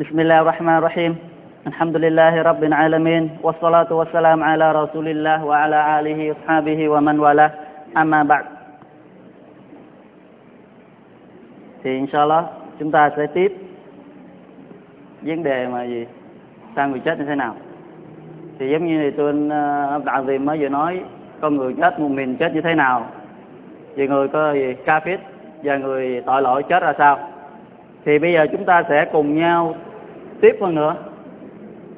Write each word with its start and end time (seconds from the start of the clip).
بسم 0.00 0.20
الله 0.20 0.40
الرحمن 0.40 0.76
الرحيم 0.78 1.12
الحمد 1.66 1.96
لله 1.96 2.42
رب 2.42 2.64
العالمين 2.64 3.30
والصلاة 3.42 3.90
والسلام 3.92 4.42
على 4.44 4.72
رسول 4.72 5.08
الله 5.08 5.44
وعلى 5.44 5.78
آله 6.00 6.30
وصحبه 6.30 6.80
ومن 6.88 7.16
والاه 7.20 7.50
أما 7.96 8.22
بعد 8.22 8.44
thì 11.84 11.90
inshallah 11.98 12.44
chúng 12.78 12.90
ta 12.90 13.10
sẽ 13.16 13.26
tiếp 13.26 13.52
vấn 15.22 15.42
đề 15.42 15.66
mà 15.66 15.82
gì 15.84 16.06
sao 16.76 16.88
người 16.88 17.00
chết 17.00 17.18
như 17.18 17.24
thế 17.24 17.34
nào 17.34 17.54
thì 18.58 18.68
giống 18.70 18.86
như 18.86 19.10
tôi 19.10 19.32
đạo 20.04 20.24
gì 20.26 20.38
mới 20.38 20.58
vừa 20.58 20.68
nói 20.68 21.00
con 21.40 21.56
người 21.56 21.74
chết 21.80 22.00
một 22.00 22.08
mình 22.08 22.36
chết 22.36 22.54
như 22.54 22.60
thế 22.60 22.74
nào 22.74 23.06
về 23.96 24.08
người 24.08 24.28
có 24.28 24.52
gì 24.52 24.74
kafir 24.86 25.18
và 25.62 25.76
người 25.76 26.22
tội 26.26 26.42
lỗi 26.42 26.62
chết 26.62 26.82
ra 26.82 26.92
sao 26.98 27.18
thì 28.04 28.18
bây 28.18 28.32
giờ 28.32 28.46
chúng 28.52 28.64
ta 28.64 28.82
sẽ 28.88 29.04
cùng 29.12 29.38
nhau 29.38 29.74
tiếp 30.41 30.57
hơn 30.61 30.75
nữa. 30.75 30.95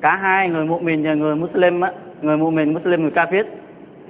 Cả 0.01 0.15
hai 0.15 0.49
người 0.49 0.65
mu'min 0.65 1.03
và 1.05 1.13
người 1.13 1.35
Muslim 1.35 1.81
á, 1.81 1.91
người 2.21 2.37
mu'min 2.37 2.73
Muslim 2.73 3.01
người 3.01 3.11
kafir 3.11 3.43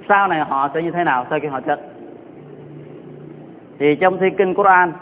sau 0.08 0.28
này 0.28 0.40
họ 0.40 0.68
sẽ 0.74 0.82
như 0.82 0.90
thế 0.90 1.04
nào 1.04 1.26
sau 1.30 1.38
khi 1.40 1.48
họ 1.48 1.60
chết? 1.60 1.80
Thì 3.78 3.96
trong 3.96 4.18
thi 4.18 4.26
kinh 4.38 4.54
Quran 4.54 4.92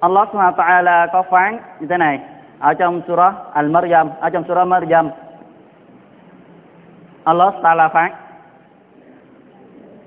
Allah 0.00 0.28
Subhanahu 0.32 0.56
wa 0.56 0.66
ta'ala 0.66 1.06
có 1.12 1.22
phán 1.22 1.58
như 1.80 1.86
thế 1.86 1.96
này 1.96 2.20
ở 2.58 2.74
trong 2.74 3.00
surah 3.08 3.34
Al-Maryam 3.54 4.08
ở 4.20 4.30
trong 4.30 4.44
surah 4.48 4.68
Maryam. 4.68 5.10
Allah 7.24 7.54
Ta'ala 7.62 7.88
phán 7.88 8.12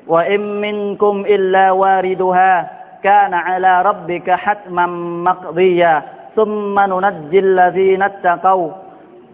Wa 0.08 0.26
im 0.30 0.62
minkum 0.62 1.24
illa 1.24 1.70
wariduha 1.70 2.64
kana 3.02 3.40
ala 3.42 3.84
rabbika 3.84 4.36
hatman 4.36 5.24
maqdiya. 5.24 6.02
ثُمَّ 6.37 6.77
نُنَجِّي 6.93 7.39
الَّذِينَ 7.47 8.03
اتَّقَوْا 8.03 8.71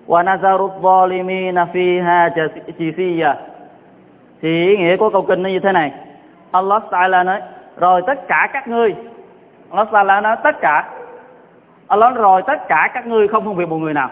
وَنَذَرُ 0.08 0.60
الظَّالِمِينَ 0.70 1.56
فِيهَا 1.72 2.28
جِثِيًّا 2.78 3.34
Thì 4.42 4.66
ý 4.69 4.77
nghĩa 4.77 4.96
của 4.96 5.10
câu 5.10 5.22
kinh 5.22 5.42
nó 5.42 5.48
như 5.48 5.60
thế 5.60 5.72
này. 5.72 5.92
Allah 6.50 6.83
Ta'ala 6.91 7.24
nói, 7.24 7.41
rồi 7.77 8.02
tất 8.06 8.28
cả 8.28 8.48
các 8.52 8.69
ngươi, 8.69 8.94
Allah 9.70 9.88
Ta'ala 9.92 10.22
nói 10.22 10.36
tất 10.44 10.60
cả, 10.60 10.88
Allah 11.86 12.14
nói 12.14 12.22
rồi 12.22 12.42
tất 12.46 12.69
cả 12.69 12.91
các 12.94 13.06
ngươi 13.06 13.28
không 13.28 13.44
phân 13.44 13.56
biệt 13.56 13.66
một 13.66 13.77
người 13.78 13.94
nào. 13.94 14.10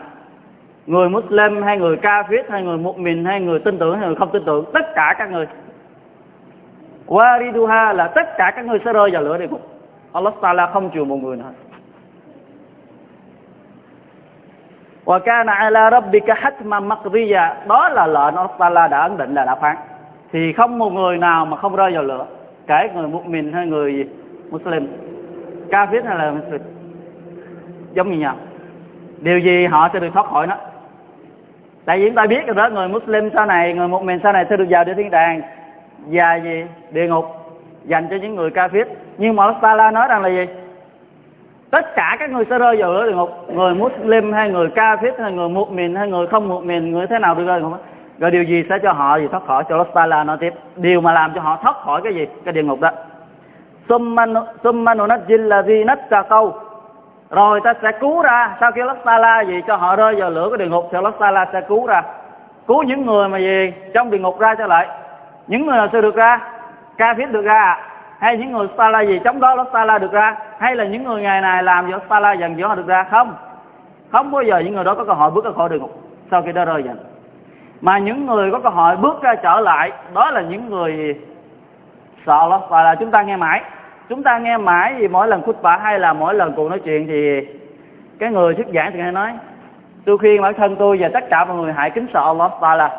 Người 0.87 1.09
Muslim 1.09 1.63
hay 1.63 1.79
người 1.79 1.97
Kafir 1.97 2.43
hay 2.49 2.63
người 2.63 2.79
Mu'min 2.79 3.27
hay 3.27 3.41
người 3.41 3.59
tin 3.59 3.79
tưởng 3.79 3.99
hay 3.99 4.07
người 4.07 4.17
không 4.17 4.31
tin 4.33 4.45
tưởng, 4.45 4.65
tất 4.75 4.95
cả 4.95 5.15
các 5.19 5.31
ngươi. 5.31 5.47
Wariduha 7.07 7.95
là 7.95 8.09
tất 8.09 8.37
cả 8.39 8.53
các 8.57 8.65
ngươi 8.65 8.79
sẽ 8.85 8.93
rơi 8.93 9.11
vào 9.11 9.23
lửa 9.23 9.39
địa 9.39 9.49
ngục. 9.49 9.69
Allah 10.13 10.35
Ta'ala 10.41 10.73
không 10.73 10.91
chịu 10.91 11.05
một 11.05 11.17
người 11.17 11.37
nào. 11.37 11.53
Wa 15.06 15.20
kana 15.20 15.54
ala 15.54 15.90
rabbika 15.90 16.34
hatman 16.34 16.88
maqdiya. 16.88 17.56
Đó 17.68 17.90
là 17.90 18.08
lệnh 18.08 18.36
Allah 18.36 18.52
Ta'ala 18.58 18.90
đã 18.90 19.00
ấn 19.02 19.18
định 19.18 19.34
là 19.34 19.46
đã 19.46 19.56
phán. 19.56 19.76
Thì 20.32 20.54
không 20.54 20.78
một 20.78 20.90
người 20.94 21.18
nào 21.18 21.46
mà 21.46 21.58
không 21.58 21.76
rơi 21.76 21.94
vào 21.94 22.04
lửa. 22.04 22.26
Kể 22.68 22.90
người 22.96 23.08
mu'min 23.08 23.54
hay 23.54 23.68
người 23.68 24.08
Muslim. 24.50 24.88
Kafir 25.70 26.06
hay 26.06 26.18
là 26.18 26.32
Muslim. 26.32 26.62
Giống 27.94 28.12
như 28.12 28.18
nhau. 28.18 28.36
Điều 29.20 29.40
gì 29.40 29.66
họ 29.66 29.90
sẽ 29.94 30.00
được 30.00 30.10
thoát 30.14 30.26
khỏi 30.26 30.48
nó. 30.48 30.56
Tại 31.86 32.00
vì 32.00 32.06
chúng 32.08 32.16
ta 32.16 32.26
biết 32.26 32.48
rồi 32.48 32.56
đó, 32.56 32.70
người 32.70 32.88
Muslim 32.88 33.30
sau 33.34 33.46
này, 33.46 33.74
người 33.74 33.88
mu'min 33.88 34.20
sau 34.24 34.34
này 34.34 34.46
sẽ 34.50 34.58
được 34.58 34.66
vào 34.70 34.84
địa 34.84 34.94
thiên 34.94 35.10
đàng 35.12 35.42
và 36.08 36.36
gì 36.36 36.66
địa 36.92 37.08
ngục 37.08 37.26
dành 37.86 38.08
cho 38.10 38.16
những 38.16 38.36
người 38.36 38.50
kafir 38.50 38.86
nhưng 39.18 39.36
mà 39.36 39.44
Allah 39.44 39.62
Taala 39.62 39.92
nói 39.92 40.08
rằng 40.08 40.22
là 40.22 40.30
gì 40.30 40.46
tất 41.74 41.96
cả 41.96 42.18
các 42.20 42.30
người 42.30 42.46
sẽ 42.50 42.58
rơi 42.58 42.78
vào 42.78 42.94
lửa 42.94 43.08
địa 43.08 43.16
ngục 43.16 43.30
người 43.54 43.74
Muslim 43.74 44.34
hay 44.34 44.50
người 44.50 44.70
ca 44.76 44.96
thiết 44.96 45.14
hay 45.20 45.32
người 45.32 45.50
mu'min 45.50 45.96
hay 45.96 46.10
người 46.10 46.28
không 46.28 46.50
mu'min, 46.50 46.92
người 46.92 47.08
thế 47.08 47.20
nào 47.20 47.36
được 47.36 47.46
rơi 47.46 47.62
ngục 47.62 47.74
rồi 48.20 48.32
điều 48.32 48.44
gì 48.44 48.64
sẽ 48.70 48.80
cho 48.84 48.94
họ 48.94 49.18
gì 49.18 49.28
thoát 49.32 49.46
khỏi? 49.48 49.64
Cho 49.70 49.86
Allah 49.94 50.28
nói 50.28 50.38
tiếp. 50.40 50.54
Điều 50.76 51.02
mà 51.02 51.14
làm 51.14 51.32
cho 51.36 51.42
họ 51.42 51.60
thoát 51.64 51.76
khỏi 51.86 52.02
cái 52.04 52.14
gì? 52.14 52.28
Cái 52.46 52.54
địa 52.54 52.64
ngục 52.64 52.80
đó. 52.80 52.90
Summa 53.90 54.94
nunajjil 54.94 55.48
ladhina 55.48 55.96
câu 56.30 56.56
rồi 57.30 57.62
ta 57.64 57.74
sẽ 57.82 57.92
cứu 57.92 58.22
ra. 58.22 58.56
Sau 58.60 58.72
khi 58.72 58.82
Allah 59.06 59.48
gì? 59.48 59.62
Cho 59.68 59.76
họ 59.76 59.96
rơi 59.96 60.16
vào 60.16 60.30
lửa 60.30 60.50
cái 60.50 60.58
địa 60.58 60.72
ngục. 60.72 60.90
Thì 60.92 60.98
Allah 61.20 61.50
sẽ 61.54 61.62
cứu 61.62 61.88
ra. 61.88 62.04
Cứu 62.68 62.84
những 62.84 63.06
người 63.06 63.30
mà 63.30 63.38
gì? 63.38 63.74
Trong 63.94 64.12
địa 64.12 64.20
ngục 64.20 64.40
ra 64.40 64.56
trở 64.56 64.68
lại. 64.68 64.88
Những 65.48 65.66
người 65.66 65.78
nào 65.78 65.88
sẽ 65.94 66.02
được 66.02 66.16
ra? 66.16 66.40
Ca 66.98 67.14
thiết 67.14 67.32
được 67.32 67.46
ra 67.46 67.60
à? 67.60 67.93
Hay 68.24 68.38
những 68.38 68.52
người 68.52 68.68
stala 68.74 69.02
gì? 69.02 69.20
Chống 69.24 69.40
đó 69.40 69.56
nó 69.56 69.66
stala 69.70 69.98
được 69.98 70.12
ra. 70.12 70.36
Hay 70.60 70.76
là 70.76 70.84
những 70.84 71.04
người 71.04 71.22
ngày 71.22 71.42
này 71.42 71.64
làm 71.64 71.92
cho 71.92 72.00
stala 72.06 72.34
dần 72.34 72.58
dần 72.58 72.70
họ 72.70 72.76
được 72.76 72.88
ra? 72.88 73.04
Không. 73.04 73.36
Không 74.12 74.32
bao 74.32 74.42
giờ 74.42 74.60
những 74.60 74.76
người 74.76 74.84
đó 74.84 74.96
có 74.96 75.04
cơ 75.04 75.14
hội 75.14 75.32
bước 75.32 75.46
ra 75.46 75.52
khỏi 75.56 75.70
địa 75.70 75.80
ngục 75.80 76.02
sau 76.32 76.42
khi 76.42 76.52
đã 76.52 76.66
rơi 76.66 76.84
dần 76.84 76.98
mà 77.82 77.98
những 77.98 78.26
người 78.26 78.52
có 78.52 78.60
cơ 78.60 78.70
hội 78.70 78.96
bước 78.96 79.22
ra 79.22 79.36
trở 79.36 79.60
lại, 79.60 79.92
đó 80.14 80.32
là 80.32 80.42
những 80.42 80.70
người 80.70 81.20
sợ 82.26 82.48
lắm. 82.50 82.62
Và 82.70 82.84
là 82.84 82.96
chúng 82.96 83.12
ta 83.12 83.24
nghe 83.24 83.36
mãi. 83.36 83.62
Chúng 84.10 84.24
ta 84.24 84.38
nghe 84.38 84.58
mãi 84.58 84.96
thì 84.98 85.08
mỗi 85.08 85.28
lần 85.28 85.42
khúc 85.42 85.62
bả 85.62 85.78
hay 85.78 86.00
là 86.00 86.14
mỗi 86.14 86.34
lần 86.34 86.54
cuộc 86.56 86.70
nói 86.70 86.80
chuyện 86.80 87.08
thì 87.08 87.48
cái 88.20 88.32
người 88.32 88.54
thuyết 88.54 88.68
giảng 88.74 88.92
thì 88.94 89.00
hay 89.02 89.12
nói, 89.12 89.32
tôi 90.06 90.18
khuyên 90.18 90.42
bản 90.42 90.54
thân 90.54 90.76
tôi 90.76 90.98
và 91.00 91.10
tất 91.14 91.30
cả 91.30 91.46
mọi 91.46 91.58
người 91.58 91.74
hãy 91.74 91.90
kính 91.90 92.08
sợ 92.14 92.22
Allah 92.22 92.80
là 92.80 92.90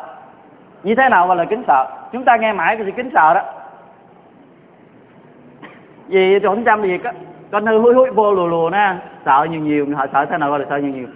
như 0.83 0.95
thế 0.95 1.09
nào 1.09 1.27
gọi 1.27 1.37
là 1.37 1.45
kính 1.45 1.63
sợ? 1.67 1.85
Chúng 2.11 2.23
ta 2.23 2.35
nghe 2.35 2.53
mãi 2.53 2.75
cái 2.75 2.85
gì 2.85 2.91
kính 2.91 3.09
sợ 3.13 3.33
đó 3.33 3.41
vì 6.07 6.39
trộn 6.43 6.63
trăm 6.65 6.81
gì 6.81 6.99
con 7.51 7.65
hư 7.65 7.79
húi 7.79 7.93
húi 7.93 8.11
vô 8.11 8.33
lùa 8.33 8.47
lùa 8.47 8.69
nè. 8.69 8.95
Sợ 9.25 9.47
nhiều 9.49 9.61
nhiều, 9.61 9.85
họ 9.95 10.05
sợ 10.13 10.25
thế 10.25 10.37
nào 10.37 10.49
gọi 10.49 10.59
là 10.59 10.65
sợ 10.69 10.77
nhiều 10.77 10.91
nhiều. 10.91 11.07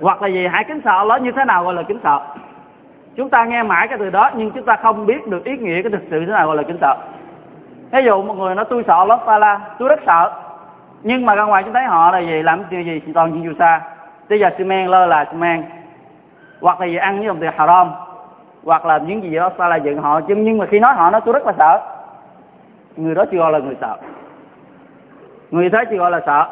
Hoặc 0.00 0.22
là 0.22 0.28
gì, 0.28 0.46
hãy 0.46 0.64
kính 0.64 0.80
sợ 0.84 1.04
nó 1.08 1.16
như 1.16 1.32
thế 1.32 1.44
nào 1.44 1.64
gọi 1.64 1.74
là 1.74 1.82
kính 1.82 1.98
sợ. 2.02 2.20
Chúng 3.16 3.28
ta 3.28 3.44
nghe 3.44 3.62
mãi 3.62 3.88
cái 3.88 3.98
từ 3.98 4.10
đó, 4.10 4.30
nhưng 4.34 4.50
chúng 4.50 4.64
ta 4.64 4.76
không 4.76 5.06
biết 5.06 5.26
được 5.26 5.44
ý 5.44 5.56
nghĩa 5.56 5.82
cái 5.82 5.92
thực 5.92 6.02
sự 6.10 6.20
thế 6.20 6.32
nào 6.32 6.46
gọi 6.46 6.56
là 6.56 6.62
kính 6.62 6.78
sợ. 6.80 6.96
Ví 7.90 8.04
dụ 8.04 8.22
một 8.22 8.34
người 8.34 8.54
nói, 8.54 8.64
tôi 8.70 8.84
sợ 8.86 9.04
lắm 9.04 9.18
ta 9.26 9.38
la 9.38 9.60
tôi 9.78 9.88
rất 9.88 10.00
sợ. 10.06 10.32
Nhưng 11.02 11.26
mà 11.26 11.34
ra 11.34 11.44
ngoài 11.44 11.62
chúng 11.62 11.74
thấy 11.74 11.84
họ 11.84 12.12
là 12.12 12.18
gì, 12.18 12.42
làm 12.42 12.62
điều 12.70 12.82
gì, 12.82 13.00
toàn 13.14 13.32
chuyện 13.32 13.44
dù 13.44 13.52
xa. 13.58 13.80
Bây 14.28 14.40
giờ 14.40 14.50
xi 14.58 14.64
men 14.64 14.88
lơ 14.88 15.06
là 15.06 15.24
xi 15.24 15.36
men 15.36 15.64
hoặc 16.60 16.80
là 16.80 16.86
gì, 16.86 16.96
ăn 16.96 17.18
với 17.18 17.26
đồng 17.26 17.40
tiền 17.40 17.50
haram. 17.56 17.90
Hoặc 18.64 18.86
là 18.86 18.98
những 18.98 19.22
gì 19.22 19.36
đó 19.36 19.50
sao 19.58 19.70
là 19.70 19.76
dựng 19.76 20.02
họ. 20.02 20.20
Chứ 20.20 20.34
nhưng 20.34 20.58
mà 20.58 20.66
khi 20.66 20.80
nói 20.80 20.94
họ 20.94 21.10
nói, 21.10 21.20
tôi 21.24 21.32
rất 21.32 21.46
là 21.46 21.52
sợ 21.58 21.80
người 22.96 23.14
đó 23.14 23.24
chỉ 23.30 23.36
gọi 23.36 23.52
là 23.52 23.58
người 23.58 23.76
sợ. 23.80 23.96
Người 25.50 25.70
thế 25.70 25.78
chỉ 25.90 25.96
gọi 25.96 26.10
là 26.10 26.20
sợ. 26.26 26.46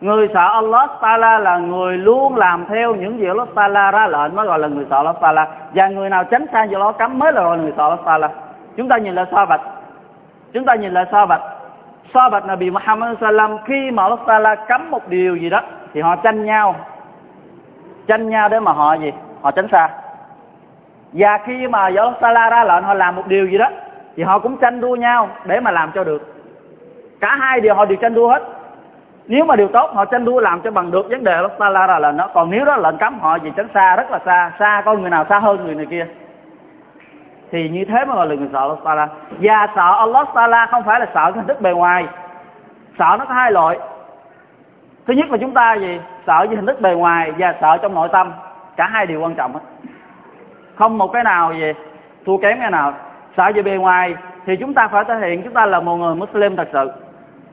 Người 0.00 0.28
sợ 0.34 0.40
Allah 0.40 0.90
Taala 1.00 1.38
là 1.38 1.58
người 1.58 1.96
luôn 1.98 2.36
làm 2.36 2.64
theo 2.68 2.94
những 2.94 3.18
gì 3.18 3.26
Allah 3.26 3.48
Taala 3.54 3.90
ra 3.90 4.06
lệnh 4.06 4.36
mới 4.36 4.46
gọi 4.46 4.58
là 4.58 4.68
người 4.68 4.86
sợ 4.90 4.96
Allah 4.96 5.16
Taala. 5.20 5.48
Và 5.74 5.88
người 5.88 6.10
nào 6.10 6.24
tránh 6.24 6.46
xa 6.52 6.64
do 6.64 6.78
đó 6.78 6.92
cấm 6.92 7.18
mới 7.18 7.32
là 7.32 7.42
gọi 7.42 7.56
là 7.56 7.62
người 7.62 7.72
sợ 7.76 7.82
Allah 7.82 8.00
Taala. 8.04 8.28
Chúng 8.76 8.88
ta 8.88 8.96
nhìn 8.98 9.14
lại 9.14 9.26
so 9.30 9.46
bạch. 9.46 9.60
Chúng 10.52 10.64
ta 10.64 10.74
nhìn 10.74 10.92
lại 10.92 11.04
so 11.12 11.26
bạch. 11.26 11.42
So 12.14 12.28
bạch 12.28 12.46
Nabi 12.46 12.70
Muhammad 12.70 13.18
Sallam 13.20 13.58
khi 13.64 13.90
mà 13.90 14.02
Allah 14.02 14.18
Taala 14.26 14.54
cấm 14.54 14.90
một 14.90 15.08
điều 15.08 15.36
gì 15.36 15.50
đó, 15.50 15.60
thì 15.92 16.00
họ 16.00 16.16
tranh 16.16 16.44
nhau. 16.44 16.74
Tranh 18.06 18.28
nhau 18.28 18.48
để 18.48 18.60
mà 18.60 18.72
họ 18.72 18.94
gì? 18.94 19.12
Họ 19.42 19.50
tránh 19.50 19.68
xa. 19.72 19.88
Và 21.12 21.38
khi 21.46 21.66
mà 21.68 21.78
Allah 21.78 22.14
Taala 22.20 22.50
ra 22.50 22.64
lệnh, 22.64 22.84
họ 22.84 22.94
làm 22.94 23.16
một 23.16 23.26
điều 23.26 23.46
gì 23.46 23.58
đó 23.58 23.68
thì 24.16 24.22
họ 24.22 24.38
cũng 24.38 24.56
tranh 24.56 24.80
đua 24.80 24.96
nhau 24.96 25.28
để 25.44 25.60
mà 25.60 25.70
làm 25.70 25.90
cho 25.94 26.04
được. 26.04 26.34
Cả 27.20 27.36
hai 27.36 27.60
điều 27.60 27.74
họ 27.74 27.84
đều 27.84 27.96
tranh 27.96 28.14
đua 28.14 28.28
hết. 28.28 28.42
Nếu 29.26 29.44
mà 29.44 29.56
điều 29.56 29.68
tốt, 29.68 29.90
họ 29.94 30.04
tranh 30.04 30.24
đua 30.24 30.40
làm 30.40 30.60
cho 30.60 30.70
bằng 30.70 30.90
được 30.90 31.10
vấn 31.10 31.24
đề 31.24 31.42
ta 31.58 31.70
la 31.70 31.86
là 31.86 31.98
lệnh 31.98 32.16
đó 32.16 32.28
còn 32.34 32.50
nếu 32.50 32.64
đó 32.64 32.76
lệnh 32.76 32.98
cấm, 32.98 33.20
họ 33.20 33.38
gì 33.38 33.52
tránh 33.56 33.68
xa, 33.74 33.96
rất 33.96 34.10
là 34.10 34.20
xa 34.24 34.52
xa 34.58 34.82
có 34.84 34.94
người 34.94 35.10
nào 35.10 35.26
xa 35.28 35.38
hơn 35.38 35.64
người 35.64 35.74
này 35.74 35.86
kia. 35.90 36.06
Thì 37.50 37.68
như 37.68 37.84
thế 37.84 38.04
mới 38.04 38.16
gọi 38.16 38.26
là 38.26 38.34
người 38.34 38.48
sợ 38.52 38.58
Allah 38.60 38.78
Taala. 38.84 39.08
Và 39.40 39.66
sợ 39.76 39.96
Allah 39.98 40.28
Taala 40.34 40.66
không 40.66 40.82
phải 40.82 41.00
là 41.00 41.06
sợ 41.06 41.24
cái 41.24 41.32
hình 41.34 41.46
thức 41.46 41.60
bề 41.60 41.72
ngoài. 41.72 42.06
Sợ 42.98 43.16
nó 43.18 43.24
có 43.24 43.34
hai 43.34 43.52
loại. 43.52 43.78
Thứ 45.06 45.14
nhất 45.14 45.30
là 45.30 45.36
chúng 45.40 45.54
ta 45.54 45.74
gì? 45.74 46.00
Sợ 46.26 46.38
với 46.38 46.56
hình 46.56 46.66
thức 46.66 46.80
bề 46.80 46.94
ngoài 46.94 47.32
và 47.38 47.54
sợ 47.60 47.76
trong 47.82 47.94
nội 47.94 48.08
tâm. 48.12 48.32
Cả 48.76 48.86
hai 48.86 49.06
điều 49.06 49.20
quan 49.20 49.34
trọng 49.34 49.52
hết. 49.52 49.60
Không 50.74 50.98
một 50.98 51.12
cái 51.12 51.24
nào 51.24 51.52
gì 51.52 51.72
thua 52.26 52.36
kém 52.36 52.60
cái 52.60 52.70
nào 52.70 52.92
sợ 53.36 53.52
về 53.54 53.62
bề 53.62 53.76
ngoài 53.76 54.14
thì 54.46 54.56
chúng 54.56 54.74
ta 54.74 54.88
phải 54.88 55.04
thể 55.04 55.28
hiện 55.28 55.42
chúng 55.42 55.52
ta 55.52 55.66
là 55.66 55.80
một 55.80 55.96
người 55.96 56.14
Muslim 56.14 56.56
thật 56.56 56.68
sự. 56.72 56.90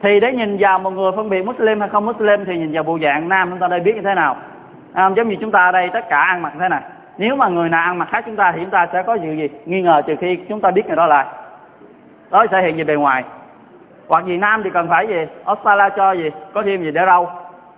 Thì 0.01 0.19
để 0.19 0.33
nhìn 0.33 0.57
vào 0.59 0.79
một 0.79 0.89
người 0.89 1.11
phân 1.15 1.29
biệt 1.29 1.41
Muslim 1.45 1.79
hay 1.79 1.89
không 1.89 2.05
Muslim 2.05 2.45
thì 2.45 2.57
nhìn 2.57 2.71
vào 2.73 2.83
bộ 2.83 2.99
dạng 3.03 3.29
nam 3.29 3.49
chúng 3.49 3.59
ta 3.59 3.67
đây 3.67 3.79
biết 3.79 3.95
như 3.95 4.01
thế 4.01 4.15
nào. 4.15 4.37
À, 4.93 5.09
giống 5.15 5.29
như 5.29 5.35
chúng 5.41 5.51
ta 5.51 5.65
ở 5.65 5.71
đây 5.71 5.89
tất 5.93 6.09
cả 6.09 6.17
ăn 6.17 6.41
mặc 6.41 6.53
thế 6.59 6.69
này. 6.69 6.81
Nếu 7.17 7.35
mà 7.35 7.47
người 7.47 7.69
nào 7.69 7.83
ăn 7.83 7.97
mặc 7.97 8.07
khác 8.11 8.23
chúng 8.25 8.35
ta 8.35 8.51
thì 8.51 8.59
chúng 8.61 8.69
ta 8.69 8.87
sẽ 8.93 9.03
có 9.03 9.13
gì 9.13 9.37
gì? 9.37 9.49
Nghi 9.65 9.81
ngờ 9.81 10.01
trừ 10.07 10.15
khi 10.19 10.39
chúng 10.49 10.61
ta 10.61 10.71
biết 10.71 10.87
người 10.87 10.95
đó 10.95 11.05
là 11.05 11.33
đó 12.31 12.45
sẽ 12.51 12.61
hiện 12.61 12.77
về 12.77 12.83
bề 12.83 12.95
ngoài. 12.95 13.23
Hoặc 14.07 14.25
gì 14.25 14.37
nam 14.37 14.63
thì 14.63 14.69
cần 14.69 14.87
phải 14.89 15.07
gì? 15.07 15.25
Australia 15.45 15.89
cho 15.95 16.11
gì? 16.11 16.29
Có 16.53 16.63
thêm 16.63 16.83
gì 16.83 16.91
để 16.91 17.01
râu 17.05 17.29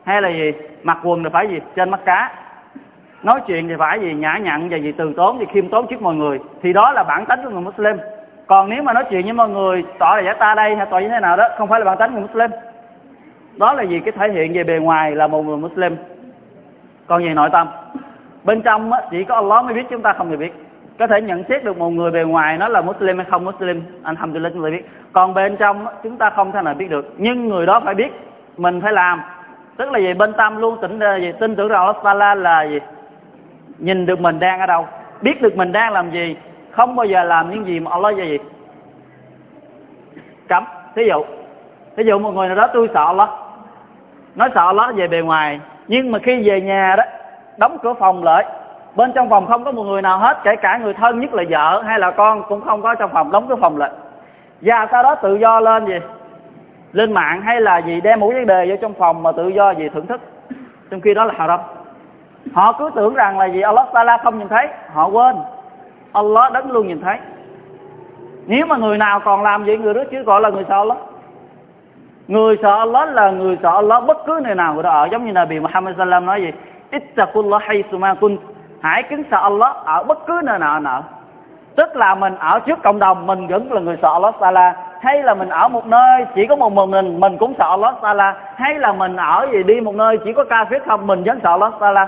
hay 0.03 0.21
là 0.21 0.29
gì? 0.29 0.51
Mặc 0.83 0.97
quần 1.03 1.23
thì 1.23 1.29
phải 1.33 1.47
gì? 1.47 1.59
Trên 1.75 1.89
mắt 1.89 1.99
cá 2.05 2.31
nói 3.23 3.41
chuyện 3.47 3.67
thì 3.67 3.73
phải 3.79 3.99
gì 3.99 4.13
nhã 4.13 4.37
nhặn 4.37 4.69
và 4.69 4.77
gì 4.77 4.91
từ 4.91 5.13
tốn 5.17 5.37
thì 5.39 5.45
khiêm 5.53 5.69
tốn 5.69 5.87
trước 5.87 6.01
mọi 6.01 6.15
người. 6.15 6.39
Thì 6.61 6.73
đó 6.73 6.91
là 6.91 7.03
bản 7.03 7.25
tính 7.25 7.39
của 7.43 7.49
người 7.49 7.61
Muslim. 7.61 7.97
Còn 8.47 8.69
nếu 8.69 8.83
mà 8.83 8.93
nói 8.93 9.03
chuyện 9.09 9.23
với 9.23 9.33
mọi 9.33 9.49
người 9.49 9.83
tỏ 9.99 10.15
là 10.15 10.21
giả 10.21 10.33
ta 10.33 10.55
đây 10.55 10.75
hay 10.75 10.85
tỏ 10.85 10.99
như 10.99 11.09
thế 11.09 11.19
nào 11.19 11.37
đó 11.37 11.47
không 11.57 11.67
phải 11.67 11.79
là 11.79 11.85
bản 11.85 11.97
tính 11.97 12.13
người 12.13 12.21
Muslim. 12.21 12.51
Đó 13.57 13.73
là 13.73 13.83
gì 13.83 13.99
cái 13.99 14.11
thể 14.11 14.29
hiện 14.33 14.53
về 14.53 14.63
bề 14.63 14.79
ngoài 14.79 15.15
là 15.15 15.27
một 15.27 15.41
người 15.45 15.57
Muslim. 15.57 15.95
Còn 17.07 17.23
về 17.23 17.33
nội 17.33 17.49
tâm? 17.51 17.67
Bên 18.43 18.61
trong 18.61 18.91
á, 18.93 19.01
chỉ 19.11 19.23
có 19.23 19.35
Allah 19.35 19.65
mới 19.65 19.73
biết 19.73 19.83
chúng 19.89 20.01
ta 20.01 20.13
không 20.13 20.29
thể 20.29 20.35
biết. 20.35 20.53
Có 20.99 21.07
thể 21.07 21.21
nhận 21.21 21.43
xét 21.49 21.63
được 21.63 21.77
một 21.77 21.89
người 21.89 22.11
bề 22.11 22.23
ngoài 22.23 22.57
nó 22.57 22.67
là 22.67 22.81
Muslim 22.81 23.17
hay 23.17 23.25
không 23.29 23.45
Muslim 23.45 23.83
anh 24.03 24.15
Alhamdulillah 24.15 24.53
chúng 24.53 24.63
ta 24.63 24.69
biết. 24.69 24.89
Còn 25.13 25.33
bên 25.33 25.57
trong 25.57 25.85
chúng 26.03 26.17
ta 26.17 26.29
không 26.29 26.51
thể 26.51 26.61
nào 26.61 26.73
biết 26.73 26.89
được. 26.89 27.13
Nhưng 27.17 27.49
người 27.49 27.65
đó 27.65 27.81
phải 27.85 27.95
biết 27.95 28.11
mình 28.57 28.81
phải 28.81 28.93
làm. 28.93 29.21
Tức 29.77 29.91
là 29.91 29.99
gì? 29.99 30.13
Bên 30.13 30.33
tâm 30.33 30.57
luôn 30.57 30.77
tỉnh 30.81 30.99
gì? 31.21 31.31
Tin 31.39 31.55
tưởng 31.55 31.67
rằng 31.67 31.93
Allah 32.03 32.37
là 32.37 32.63
gì? 32.63 32.79
Nhìn 33.83 34.05
được 34.05 34.19
mình 34.19 34.39
đang 34.39 34.59
ở 34.59 34.65
đâu, 34.65 34.87
biết 35.21 35.41
được 35.41 35.57
mình 35.57 35.71
đang 35.71 35.93
làm 35.93 36.11
gì, 36.11 36.35
không 36.71 36.95
bao 36.95 37.05
giờ 37.05 37.23
làm 37.23 37.51
những 37.51 37.65
gì 37.65 37.79
mà 37.79 37.91
Allah 37.91 38.15
gì 38.15 38.37
cấm. 40.47 40.63
Thí 40.95 41.03
dụ 41.07 41.23
thí 41.97 42.03
dụ 42.03 42.19
một 42.19 42.31
người 42.31 42.47
nào 42.47 42.55
đó 42.55 42.67
tôi 42.73 42.89
sợ 42.93 43.05
Allah, 43.05 43.29
nói 44.35 44.49
sợ 44.55 44.65
Allah 44.65 44.95
về 44.95 45.07
bề 45.07 45.21
ngoài, 45.21 45.59
nhưng 45.87 46.11
mà 46.11 46.19
khi 46.19 46.49
về 46.49 46.61
nhà 46.61 46.95
đó, 46.97 47.03
đóng 47.57 47.77
cửa 47.83 47.93
phòng 47.93 48.23
lại, 48.23 48.45
bên 48.95 49.11
trong 49.15 49.29
phòng 49.29 49.47
không 49.47 49.63
có 49.63 49.71
một 49.71 49.83
người 49.83 50.01
nào 50.01 50.19
hết, 50.19 50.37
kể 50.43 50.55
cả 50.55 50.77
người 50.77 50.93
thân 50.93 51.19
nhất 51.19 51.33
là 51.33 51.43
vợ 51.49 51.81
hay 51.81 51.99
là 51.99 52.11
con 52.11 52.43
cũng 52.49 52.61
không 52.61 52.81
có 52.81 52.95
trong 52.95 53.11
phòng, 53.13 53.31
đóng 53.31 53.45
cửa 53.49 53.55
phòng 53.55 53.77
lại. 53.77 53.91
Và 54.61 54.87
sau 54.91 55.03
đó 55.03 55.15
tự 55.15 55.35
do 55.35 55.59
lên 55.59 55.85
gì? 55.87 55.99
Lên 56.91 57.13
mạng 57.13 57.41
hay 57.41 57.61
là 57.61 57.77
gì, 57.77 58.01
đem 58.01 58.19
một 58.19 58.27
vấn 58.33 58.45
đề 58.45 58.65
vô 58.69 58.75
trong 58.81 58.93
phòng 58.93 59.23
mà 59.23 59.31
tự 59.31 59.47
do 59.47 59.71
gì, 59.71 59.89
thưởng 59.89 60.07
thức. 60.07 60.21
Trong 60.91 61.01
khi 61.01 61.13
đó 61.13 61.25
là 61.25 61.33
haram 61.37 61.59
họ 62.53 62.73
cứ 62.79 62.89
tưởng 62.95 63.13
rằng 63.13 63.39
là 63.39 63.45
gì? 63.45 63.61
Allah 63.61 63.87
Taala 63.93 64.17
không 64.17 64.39
nhìn 64.39 64.47
thấy. 64.47 64.67
Họ 64.93 65.07
quên. 65.07 65.35
Allah 66.13 66.51
đấng 66.53 66.71
luôn 66.71 66.87
nhìn 66.87 67.01
thấy. 67.01 67.17
Nếu 68.45 68.65
mà 68.65 68.77
người 68.77 68.97
nào 68.97 69.19
còn 69.19 69.43
làm 69.43 69.63
vậy, 69.63 69.77
người 69.77 69.93
đó 69.93 70.01
chứ 70.11 70.23
gọi 70.23 70.41
là 70.41 70.49
người 70.49 70.65
sợ 70.69 70.75
Allah. 70.75 70.97
Người 72.27 72.57
sợ 72.61 72.75
Allah 72.77 73.09
là 73.09 73.31
người 73.31 73.57
sợ 73.63 73.69
Allah. 73.69 74.03
Bất 74.07 74.17
cứ 74.25 74.39
nơi 74.43 74.55
nào 74.55 74.73
người 74.73 74.83
đó 74.83 74.91
ở, 74.91 75.07
giống 75.11 75.25
như 75.25 75.31
là 75.31 75.45
bị 75.45 75.59
Muhammad 75.59 75.97
sallam 75.97 76.25
nói 76.25 76.41
gì? 76.41 76.51
Ittaqullah 76.91 77.59
haythuma 77.61 78.13
kunt. 78.13 78.39
Hãy 78.81 79.03
kính 79.03 79.23
sợ 79.31 79.37
Allah 79.37 79.75
ở 79.85 80.03
bất 80.03 80.25
cứ 80.27 80.41
nơi 80.43 80.59
nào 80.59 80.79
nào 80.79 81.03
tức 81.75 81.95
là 81.95 82.15
mình 82.15 82.35
ở 82.35 82.59
trước 82.59 82.83
cộng 82.83 82.99
đồng, 82.99 83.27
mình 83.27 83.47
vẫn 83.47 83.71
là 83.73 83.81
người 83.81 83.97
sợ 84.01 84.09
Allah 84.13 84.35
Taala. 84.39 84.75
Hay 85.01 85.23
là 85.23 85.33
mình 85.33 85.49
ở 85.49 85.67
một 85.67 85.85
nơi, 85.85 86.25
chỉ 86.35 86.45
có 86.47 86.55
một 86.55 86.69
mình 86.87 87.19
mình 87.19 87.37
cũng 87.37 87.53
sợ 87.57 87.65
Allah 87.69 87.95
Taala. 88.01 88.35
Hay 88.55 88.79
là 88.79 88.93
mình 88.93 89.15
ở 89.15 89.47
gì 89.51 89.63
đi 89.63 89.81
một 89.81 89.95
nơi, 89.95 90.17
chỉ 90.25 90.33
có 90.33 90.43
ca 90.43 90.65
phết 90.65 90.83
không, 90.87 91.07
mình 91.07 91.23
vẫn 91.23 91.39
sợ 91.43 91.49
Allah 91.49 91.73
Taala 91.79 92.07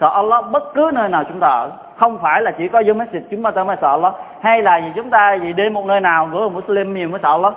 sợ 0.00 0.08
Allah 0.08 0.44
bất 0.50 0.74
cứ 0.74 0.90
nơi 0.94 1.08
nào 1.08 1.24
chúng 1.24 1.40
ta 1.40 1.48
ở. 1.48 1.70
Không 1.96 2.18
phải 2.22 2.42
là 2.42 2.50
chỉ 2.50 2.68
có 2.68 2.82
vô 2.86 2.94
masjid 2.94 3.20
chúng 3.30 3.42
ta 3.42 3.64
mới 3.64 3.76
sợ 3.80 3.88
Allah. 3.88 4.14
Hay 4.40 4.62
là 4.62 4.76
gì 4.78 4.92
chúng 4.96 5.10
ta 5.10 5.34
gì 5.34 5.52
đi 5.52 5.68
một 5.68 5.86
nơi 5.86 6.00
nào 6.00 6.28
của 6.32 6.48
Muslim 6.48 6.94
nhiều 6.94 7.08
mới 7.08 7.20
sợ 7.22 7.30
Allah. 7.30 7.54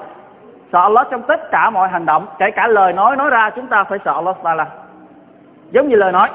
Sợ 0.71 0.79
Allah 0.79 1.07
trong 1.11 1.21
tất 1.21 1.51
cả 1.51 1.69
mọi 1.69 1.89
hành 1.89 2.05
động, 2.05 2.25
kể 2.39 2.51
cả 2.51 2.67
lời 2.67 2.93
nói 2.93 3.15
nói 3.15 3.29
ra 3.29 3.49
chúng 3.49 3.67
ta 3.67 3.83
phải 3.83 3.99
sợ 4.05 4.11
Allah 4.13 4.35
Taala. 4.43 4.65
Giống 5.71 5.87
như 5.87 5.95
lời 5.95 6.11
nói. 6.11 6.29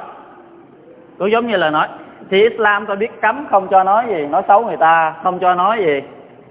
Cũng 1.19 1.31
giống 1.31 1.47
như 1.47 1.57
lời 1.57 1.71
nói. 1.71 1.89
Thì 2.31 2.43
Islam 2.49 2.87
tôi 2.87 2.97
biết 2.97 3.21
cấm 3.21 3.47
không 3.51 3.69
cho 3.69 3.85
nói 3.85 4.05
gì, 4.09 4.27
nói 4.27 4.43
xấu 4.49 4.67
người 4.67 4.77
ta, 4.77 5.15
không 5.23 5.39
cho 5.39 5.55
nói 5.55 5.79
gì, 5.79 6.03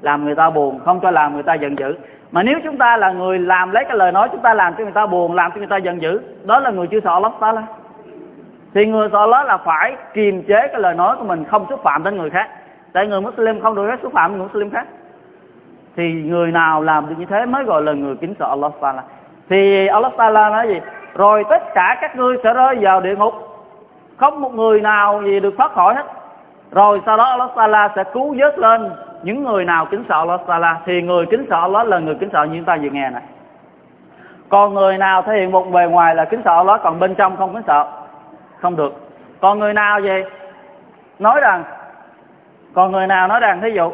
làm 0.01 0.25
người 0.25 0.35
ta 0.35 0.49
buồn, 0.49 0.79
không 0.85 0.99
cho 0.99 1.11
làm 1.11 1.33
người 1.33 1.43
ta 1.43 1.53
giận 1.53 1.79
dữ. 1.79 1.95
Mà 2.31 2.43
nếu 2.43 2.59
chúng 2.63 2.77
ta 2.77 2.97
là 2.97 3.11
người 3.11 3.39
làm 3.39 3.71
lấy 3.71 3.85
cái 3.85 3.97
lời 3.97 4.11
nói 4.11 4.29
chúng 4.31 4.41
ta 4.41 4.53
làm 4.53 4.73
cho 4.77 4.83
người 4.83 4.93
ta 4.93 5.05
buồn, 5.05 5.33
làm 5.33 5.51
cho 5.51 5.57
người 5.57 5.67
ta 5.67 5.77
giận 5.77 6.01
dữ, 6.01 6.21
đó 6.43 6.59
là 6.59 6.69
người 6.69 6.87
chưa 6.87 6.99
sợ 7.03 7.13
Allah 7.13 7.31
Taala 7.39 7.63
thì 8.73 8.85
người 8.85 9.09
sợ 9.11 9.25
lỗi 9.25 9.45
là 9.45 9.57
phải 9.57 9.95
kiềm 10.13 10.43
chế 10.43 10.67
cái 10.67 10.81
lời 10.81 10.93
nói 10.93 11.15
của 11.17 11.23
mình 11.23 11.43
không 11.45 11.65
xúc 11.69 11.79
phạm 11.83 12.03
đến 12.03 12.17
người 12.17 12.29
khác. 12.29 12.49
Tại 12.93 13.07
người 13.07 13.21
Muslim 13.21 13.61
không 13.61 13.75
được 13.75 13.87
phép 13.89 13.97
xúc 14.01 14.13
phạm 14.13 14.31
người 14.31 14.47
Muslim 14.47 14.69
khác. 14.69 14.87
Thì 15.95 16.11
người 16.13 16.51
nào 16.51 16.81
làm 16.81 17.09
được 17.09 17.15
như 17.17 17.25
thế 17.25 17.45
mới 17.45 17.63
gọi 17.63 17.81
là 17.81 17.91
người 17.93 18.15
kính 18.15 18.33
sợ 18.39 18.45
Allah 18.49 18.71
Taala. 18.81 19.03
Thì 19.49 19.87
Allah 19.87 20.11
Taala 20.17 20.49
nói 20.49 20.67
gì? 20.67 20.81
Rồi 21.13 21.43
tất 21.49 21.63
cả 21.73 21.97
các 22.01 22.15
ngươi 22.15 22.37
sẽ 22.43 22.53
rơi 22.53 22.75
vào 22.81 23.01
địa 23.01 23.15
ngục. 23.15 23.33
Không 24.17 24.41
một 24.41 24.53
người 24.53 24.81
nào 24.81 25.21
gì 25.23 25.39
được 25.39 25.53
thoát 25.57 25.71
khỏi 25.71 25.95
hết. 25.95 26.05
Rồi 26.71 27.01
sau 27.05 27.17
đó 27.17 27.23
Allah 27.23 27.49
Taala 27.55 27.89
sẽ 27.95 28.03
cứu 28.13 28.35
vớt 28.39 28.59
lên 28.59 28.91
những 29.23 29.43
người 29.43 29.65
nào 29.65 29.85
kính 29.85 30.03
sợ 30.09 30.15
Allah 30.15 30.41
Taala. 30.47 30.79
Thì 30.85 31.01
người 31.01 31.25
kính 31.25 31.45
sợ 31.49 31.61
Allah 31.61 31.87
là 31.87 31.99
người 31.99 32.15
kính 32.15 32.29
sợ 32.33 32.43
như 32.43 32.55
chúng 32.57 32.65
ta 32.65 32.77
vừa 32.81 32.89
nghe 32.89 33.09
này 33.09 33.23
còn 34.51 34.73
người 34.73 34.97
nào 34.97 35.21
thể 35.21 35.33
hiện 35.39 35.51
một 35.51 35.71
bề 35.71 35.87
ngoài 35.87 36.15
là 36.15 36.25
kính 36.25 36.41
sợ 36.45 36.51
Allah, 36.55 36.81
còn 36.83 36.99
bên 36.99 37.15
trong 37.15 37.37
không 37.37 37.53
kính 37.53 37.63
sợ? 37.67 37.85
Không 38.61 38.75
được. 38.75 38.93
Còn 39.41 39.59
người 39.59 39.73
nào 39.73 39.99
gì 39.99 40.23
nói 41.19 41.41
rằng 41.41 41.63
còn 42.73 42.91
người 42.91 43.07
nào 43.07 43.27
nói 43.27 43.39
rằng 43.39 43.61
thí 43.61 43.71
dụ 43.71 43.91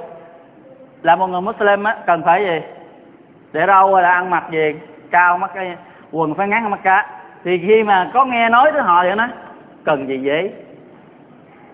là 1.02 1.16
một 1.16 1.28
người 1.28 1.42
Muslim 1.42 1.84
á, 1.84 1.98
cần 2.06 2.24
phải 2.24 2.46
gì? 2.46 2.62
Để 3.54 3.66
râu 3.68 3.94
hay 3.94 4.04
là 4.04 4.12
ăn 4.12 4.30
mặc 4.30 4.44
gì? 4.52 4.76
Cao 5.12 5.38
mắt 5.38 5.52
cái 5.56 5.76
quần 6.12 6.36
phải 6.36 6.48
ngắn 6.48 6.72
mắt 6.72 6.80
cá. 6.84 7.06
Thì 7.44 7.58
khi 7.68 7.84
mà 7.84 8.12
có 8.14 8.26
nghe 8.26 8.50
nói 8.50 8.72
tới 8.72 8.82
họ 8.82 9.04
vậy 9.04 9.16
nó 9.16 9.28
cần 9.86 10.08
gì 10.08 10.22
vậy? 10.24 10.54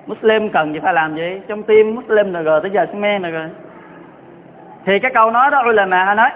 Muslim 0.08 0.50
cần 0.50 0.74
gì 0.74 0.80
phải 0.80 0.94
làm 0.94 1.16
gì? 1.16 1.42
Trong 1.48 1.64
tim 1.64 1.96
Muslim 1.96 2.34
rồi 2.34 2.62
tới 2.62 2.72
giờ 2.72 2.86
men 2.94 3.22
rồi. 3.22 3.50
Thì 4.86 5.00
cái 5.00 5.12
câu 5.14 5.32
nói 5.32 5.52
đó, 5.52 5.64
ulama 5.70 6.06
họ 6.06 6.14
nói, 6.14 6.30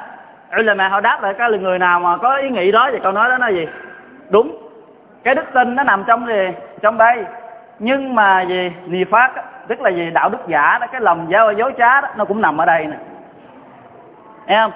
ulama 0.59 0.87
họ 0.87 1.01
đáp 1.01 1.23
lại, 1.23 1.33
cái 1.33 1.49
là 1.49 1.57
người 1.57 1.79
nào 1.79 1.99
mà 1.99 2.17
có 2.17 2.35
ý 2.35 2.49
nghĩ 2.49 2.71
đó 2.71 2.89
thì 2.91 2.99
câu 3.03 3.11
nói 3.11 3.29
đó 3.29 3.37
nói 3.37 3.53
gì? 3.53 3.67
Đúng 4.29 4.66
cái 5.27 5.35
đức 5.35 5.53
tin 5.53 5.75
nó 5.75 5.83
nằm 5.83 6.03
trong 6.07 6.27
gì? 6.27 6.49
Trong 6.81 6.97
đây. 6.97 7.25
Nhưng 7.79 8.15
mà 8.15 8.41
gì 8.41 8.71
nì 8.85 9.03
phát 9.03 9.31
tức 9.67 9.81
là 9.81 9.89
gì 9.89 10.09
đạo 10.09 10.29
đức 10.29 10.47
giả 10.47 10.77
đó, 10.81 10.87
cái 10.91 11.01
lòng 11.01 11.27
giáo 11.29 11.51
dối 11.51 11.73
trá 11.77 12.01
đó, 12.01 12.07
nó 12.15 12.25
cũng 12.25 12.41
nằm 12.41 12.57
ở 12.57 12.65
đây 12.65 12.85
nè. 12.85 12.95
Em 14.45 14.69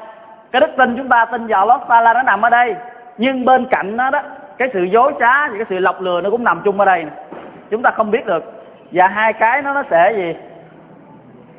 cái 0.52 0.60
đức 0.60 0.70
tin 0.78 0.98
chúng 0.98 1.10
ta 1.10 1.26
tin 1.26 1.48
vào 1.48 1.60
Allah 1.60 1.88
Taala 1.88 2.14
nó 2.14 2.22
nằm 2.22 2.42
ở 2.42 2.50
đây. 2.50 2.76
Nhưng 3.18 3.46
bên 3.46 3.66
cạnh 3.66 3.98
nó 3.98 4.10
đó, 4.10 4.22
cái 4.58 4.70
sự 4.74 4.84
dối 4.84 5.14
trá 5.20 5.48
và 5.48 5.54
cái 5.58 5.66
sự 5.70 5.80
lọc 5.80 6.02
lừa 6.02 6.22
nó 6.22 6.30
cũng 6.30 6.44
nằm 6.44 6.62
chung 6.64 6.80
ở 6.80 6.86
đây 6.86 7.04
nè. 7.04 7.12
Chúng 7.70 7.82
ta 7.82 7.92
không 7.92 8.12
biết 8.12 8.26
được. 8.26 8.64
Và 8.92 9.08
hai 9.08 9.34
cái 9.34 9.62
nó 9.62 9.74
nó 9.74 9.84
sẽ 9.90 10.14
gì? 10.16 10.36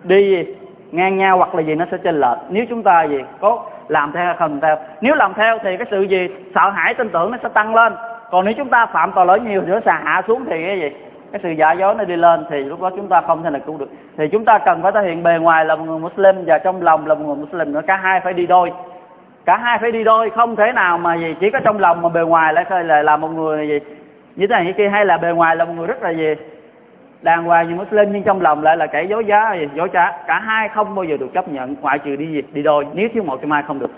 Đi 0.03 0.31
gì? 0.31 0.57
Ngang 0.91 1.19
nhau 1.19 1.37
hoặc 1.37 1.55
là 1.55 1.63
gì 1.63 1.75
nó 1.75 1.85
sẽ 1.91 1.97
chênh 1.97 2.21
lệch. 2.21 2.39
Nếu 2.49 2.65
chúng 2.69 2.83
ta 2.83 3.03
gì? 3.03 3.25
Có 3.41 3.65
làm 3.89 4.13
theo 4.13 4.25
hay 4.25 4.35
không 4.39 4.61
theo? 4.61 4.77
Nếu 5.01 5.15
làm 5.15 5.35
theo 5.35 5.59
thì 5.59 5.77
cái 5.77 5.87
sự 5.91 6.03
gì? 6.03 6.29
Sợ 6.55 6.71
hãi 6.71 6.95
tin 6.95 7.09
tưởng 7.09 7.31
nó 7.31 7.39
sẽ 7.43 7.49
tăng 7.49 7.75
lên 7.75 7.93
còn 8.33 8.45
nếu 8.45 8.55
chúng 8.55 8.69
ta 8.69 8.87
phạm 8.87 9.13
tội 9.15 9.27
lỗi 9.27 9.41
nhiều 9.41 9.63
thì 9.67 9.73
nó 9.73 9.81
sẽ 9.85 9.93
hạ 10.05 10.23
xuống 10.27 10.45
thì 10.45 10.67
cái 10.67 10.81
gì? 10.81 10.91
Cái 11.33 11.41
sự 11.43 11.51
giả 11.51 11.73
dối 11.73 11.95
nó 11.95 12.05
đi 12.05 12.17
lên 12.17 12.45
thì 12.51 12.59
lúc 12.65 12.83
đó 12.83 12.91
chúng 12.97 13.09
ta 13.09 13.21
không 13.21 13.43
thể 13.43 13.51
nào 13.51 13.61
cứu 13.67 13.79
được. 13.79 13.91
Thì 14.17 14.29
chúng 14.29 14.45
ta 14.45 14.59
cần 14.59 14.83
phải 14.83 14.93
thể 14.93 15.03
hiện 15.03 15.23
bề 15.23 15.39
ngoài 15.39 15.65
là 15.65 15.77
một 15.77 15.85
người 15.85 15.99
Muslim 15.99 16.37
và 16.47 16.59
trong 16.59 16.83
lòng 16.83 17.07
là 17.07 17.15
một 17.15 17.25
người 17.27 17.37
Muslim 17.37 17.73
nữa. 17.73 17.81
Cả 17.87 17.97
hai 17.97 18.21
phải 18.21 18.33
đi 18.33 18.47
đôi. 18.47 18.73
Cả 19.45 19.57
hai 19.57 19.79
phải 19.79 19.93
đi 19.93 20.05
đôi. 20.05 20.31
Không 20.31 20.57
thể 20.57 20.73
nào 20.73 20.99
mà 20.99 21.15
gì, 21.15 21.35
chỉ 21.41 21.51
có 21.51 21.61
trong 21.61 21.79
lòng 21.79 22.03
mà 22.03 22.09
bề 22.09 22.21
ngoài 22.21 22.53
lại 22.53 22.65
là 22.85 23.03
là 23.03 23.17
một 23.17 23.29
người 23.29 23.69
gì? 23.69 23.79
Như 24.37 24.47
thế 24.47 24.55
này, 24.55 24.65
như 24.65 24.73
kia, 24.73 24.89
hay 24.89 25.05
là 25.05 25.19
bề 25.19 25.33
ngoài 25.33 25.57
là 25.57 25.65
một 25.65 25.73
người 25.77 25.87
rất 25.87 26.03
là 26.03 26.11
gì? 26.11 26.35
Đàng 27.23 27.45
hoàng 27.45 27.69
như 27.69 27.75
Muslim, 27.75 28.13
nhưng 28.13 28.23
trong 28.23 28.41
lòng 28.41 28.63
lại 28.63 28.77
là 28.77 28.87
kẻ 28.87 29.03
dối 29.03 29.25
giá, 29.25 29.55
gì? 29.55 29.69
Dối 29.75 29.89
trá. 29.93 30.13
Cả 30.27 30.39
hai 30.39 30.69
không 30.69 30.95
bao 30.95 31.05
giờ 31.05 31.17
được 31.17 31.33
chấp 31.35 31.49
nhận, 31.49 31.77
ngoại 31.81 31.99
trừ 31.99 32.17
đi 32.17 32.27
gì? 32.27 32.43
Đi 32.53 32.63
đôi. 32.63 32.87
Nếu 32.93 33.09
thiếu 33.13 33.23
một 33.23 33.39
trong 33.41 33.51
hai 33.51 33.63
không 33.63 33.79
được. 33.79 33.91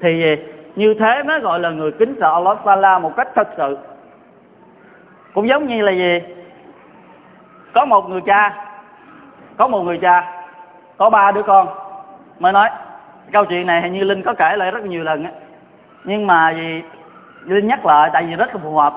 Thì 0.00 0.22
gì? 0.22 0.36
Như 0.76 0.94
thế 0.94 1.22
mới 1.22 1.40
gọi 1.40 1.60
là 1.60 1.70
người 1.70 1.92
kính 1.92 2.14
sợ 2.20 2.32
Allah 2.32 2.58
Taala 2.64 2.98
một 2.98 3.16
cách 3.16 3.28
thật 3.34 3.48
sự. 3.56 3.78
Cũng 5.34 5.48
giống 5.48 5.66
như 5.66 5.82
là 5.82 5.92
gì? 5.92 6.20
Có 7.74 7.84
một 7.84 8.08
người 8.08 8.20
cha, 8.26 8.64
có 9.56 9.68
một 9.68 9.82
người 9.82 9.98
cha, 9.98 10.44
có 10.96 11.10
ba 11.10 11.32
đứa 11.32 11.42
con 11.42 11.68
mới 12.38 12.52
nói, 12.52 12.70
câu 13.32 13.44
chuyện 13.44 13.66
này 13.66 13.82
hình 13.82 13.92
như 13.92 14.04
linh 14.04 14.22
có 14.22 14.34
kể 14.34 14.56
lại 14.56 14.70
rất 14.70 14.84
nhiều 14.84 15.04
lần 15.04 15.24
á. 15.24 15.30
Nhưng 16.04 16.26
mà 16.26 16.50
gì? 16.50 16.82
Linh 17.44 17.66
nhắc 17.66 17.86
lại 17.86 18.10
tại 18.12 18.24
vì 18.26 18.34
rất 18.34 18.54
là 18.54 18.60
phù 18.64 18.76
hợp. 18.76 18.94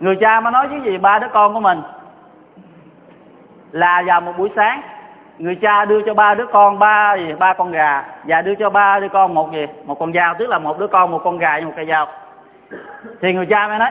Người 0.00 0.16
cha 0.16 0.40
mới 0.40 0.52
nói 0.52 0.68
với 0.68 0.80
gì? 0.80 0.98
Ba 0.98 1.18
đứa 1.18 1.28
con 1.32 1.54
của 1.54 1.60
mình 1.60 1.82
là 3.72 4.02
vào 4.06 4.20
một 4.20 4.32
buổi 4.38 4.50
sáng 4.56 4.82
người 5.38 5.54
cha 5.54 5.84
đưa 5.84 6.02
cho 6.02 6.14
ba 6.14 6.34
đứa 6.34 6.46
con, 6.46 6.78
ba 6.78 7.14
gì? 7.16 7.32
Ba 7.38 7.52
con 7.52 7.72
gà. 7.72 8.04
Và 8.24 8.42
đưa 8.42 8.54
cho 8.54 8.70
ba 8.70 9.00
đứa 9.00 9.08
con 9.08 9.34
một 9.34 9.52
gì? 9.52 9.66
Một 9.84 9.98
con 9.98 10.12
dao. 10.12 10.34
Tức 10.34 10.48
là 10.48 10.58
một 10.58 10.78
đứa 10.78 10.86
con, 10.86 11.10
một 11.10 11.20
con 11.24 11.38
gà 11.38 11.58
và 11.60 11.66
một 11.66 11.72
cây 11.76 11.86
dao. 11.86 12.06
Thì 13.20 13.32
người 13.32 13.46
cha 13.46 13.68
mới 13.68 13.78
nói, 13.78 13.90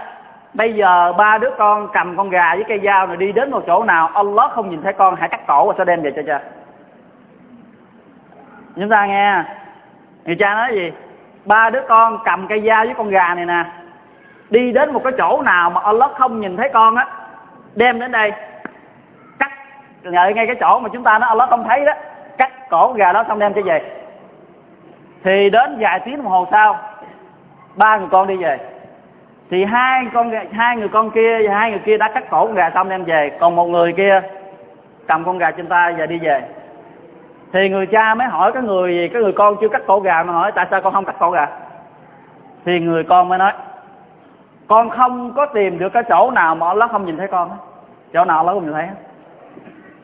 bây 0.53 0.73
giờ 0.73 1.13
ba 1.13 1.37
đứa 1.37 1.51
con 1.57 1.87
cầm 1.93 2.17
con 2.17 2.29
gà 2.29 2.55
với 2.55 2.63
cây 2.67 2.79
dao 2.83 3.07
này 3.07 3.17
đi 3.17 3.31
đến 3.31 3.51
một 3.51 3.63
chỗ 3.67 3.83
nào, 3.83 4.07
Allah 4.07 4.51
không 4.51 4.69
nhìn 4.69 4.81
thấy 4.81 4.93
con, 4.93 5.15
hãy 5.15 5.29
cắt 5.29 5.47
cổ 5.47 5.67
và 5.67 5.73
sẽ 5.77 5.85
đem 5.85 6.01
về 6.01 6.11
cho 6.15 6.21
cha. 6.27 6.39
Chúng 8.75 8.89
ta 8.89 9.05
nghe. 9.05 9.43
Người 10.25 10.35
cha 10.39 10.55
nói 10.55 10.71
gì? 10.73 10.91
Ba 11.45 11.69
đứa 11.69 11.81
con 11.87 12.19
cầm 12.25 12.47
cây 12.47 12.61
dao 12.67 12.85
với 12.85 12.93
con 12.97 13.09
gà 13.09 13.33
này 13.35 13.45
nè, 13.45 13.65
đi 14.49 14.71
đến 14.71 14.93
một 14.93 15.01
cái 15.03 15.13
chỗ 15.17 15.41
nào 15.41 15.69
mà 15.69 15.81
Allah 15.81 16.11
không 16.17 16.41
nhìn 16.41 16.57
thấy 16.57 16.69
con 16.73 16.95
á, 16.95 17.07
đem 17.75 17.99
đến 17.99 18.11
đây 18.11 18.31
ngay 20.03 20.33
ngay 20.33 20.47
cái 20.47 20.55
chỗ 20.59 20.79
mà 20.79 20.89
chúng 20.93 21.03
ta 21.03 21.19
nó 21.19 21.27
Allah 21.27 21.49
không 21.49 21.63
thấy 21.67 21.85
đó. 21.85 21.93
Cắt 22.37 22.69
cổ 22.69 22.93
gà 22.93 23.11
đó 23.11 23.23
xong 23.27 23.39
đem 23.39 23.53
trở 23.53 23.61
về. 23.65 23.81
Thì 25.23 25.49
đến 25.49 25.77
vài 25.79 25.99
tiếng 25.99 26.17
đồng 26.17 26.25
hồ 26.25 26.47
sau, 26.51 26.77
ba 27.75 27.97
người 27.97 28.07
con 28.11 28.27
đi 28.27 28.35
về. 28.35 28.57
Thì 29.49 29.65
hai 29.65 30.05
con 30.13 30.31
hai 30.51 30.77
người 30.77 30.89
con 30.89 31.11
kia 31.11 31.47
và 31.47 31.55
hai 31.55 31.71
người 31.71 31.81
kia 31.85 31.97
đã 31.97 32.11
cắt 32.13 32.23
cổ 32.29 32.45
con 32.45 32.55
gà 32.55 32.69
xong 32.73 32.89
đem 32.89 33.03
về. 33.03 33.31
Còn 33.39 33.55
một 33.55 33.65
người 33.65 33.93
kia 33.93 34.21
cầm 35.07 35.23
con 35.25 35.37
gà 35.37 35.51
trên 35.51 35.67
tay 35.67 35.93
và 35.97 36.05
đi 36.05 36.19
về. 36.19 36.41
Thì 37.53 37.69
người 37.69 37.85
cha 37.85 38.15
mới 38.15 38.27
hỏi 38.27 38.51
cái 38.51 38.63
người 38.63 38.95
gì 38.95 39.07
cái 39.07 39.21
người 39.21 39.33
con 39.33 39.55
chưa 39.61 39.69
cắt 39.69 39.81
cổ 39.87 39.99
gà 39.99 40.23
mà 40.23 40.33
hỏi, 40.33 40.51
tại 40.51 40.67
sao 40.71 40.81
con 40.81 40.93
không 40.93 41.05
cắt 41.05 41.15
cổ 41.19 41.31
gà? 41.31 41.47
Thì 42.65 42.79
người 42.79 43.03
con 43.03 43.29
mới 43.29 43.37
nói, 43.37 43.53
con 44.67 44.89
không 44.89 45.33
có 45.33 45.45
tìm 45.45 45.79
được 45.79 45.89
cái 45.89 46.03
chỗ 46.09 46.31
nào 46.31 46.55
mà 46.55 46.73
nó 46.73 46.87
không 46.87 47.05
nhìn 47.05 47.17
thấy 47.17 47.27
con 47.27 47.49
chỗ 48.13 48.25
nào 48.25 48.43
nó 48.43 48.53
không 48.53 48.63
nhìn 48.63 48.73
thấy 48.73 48.87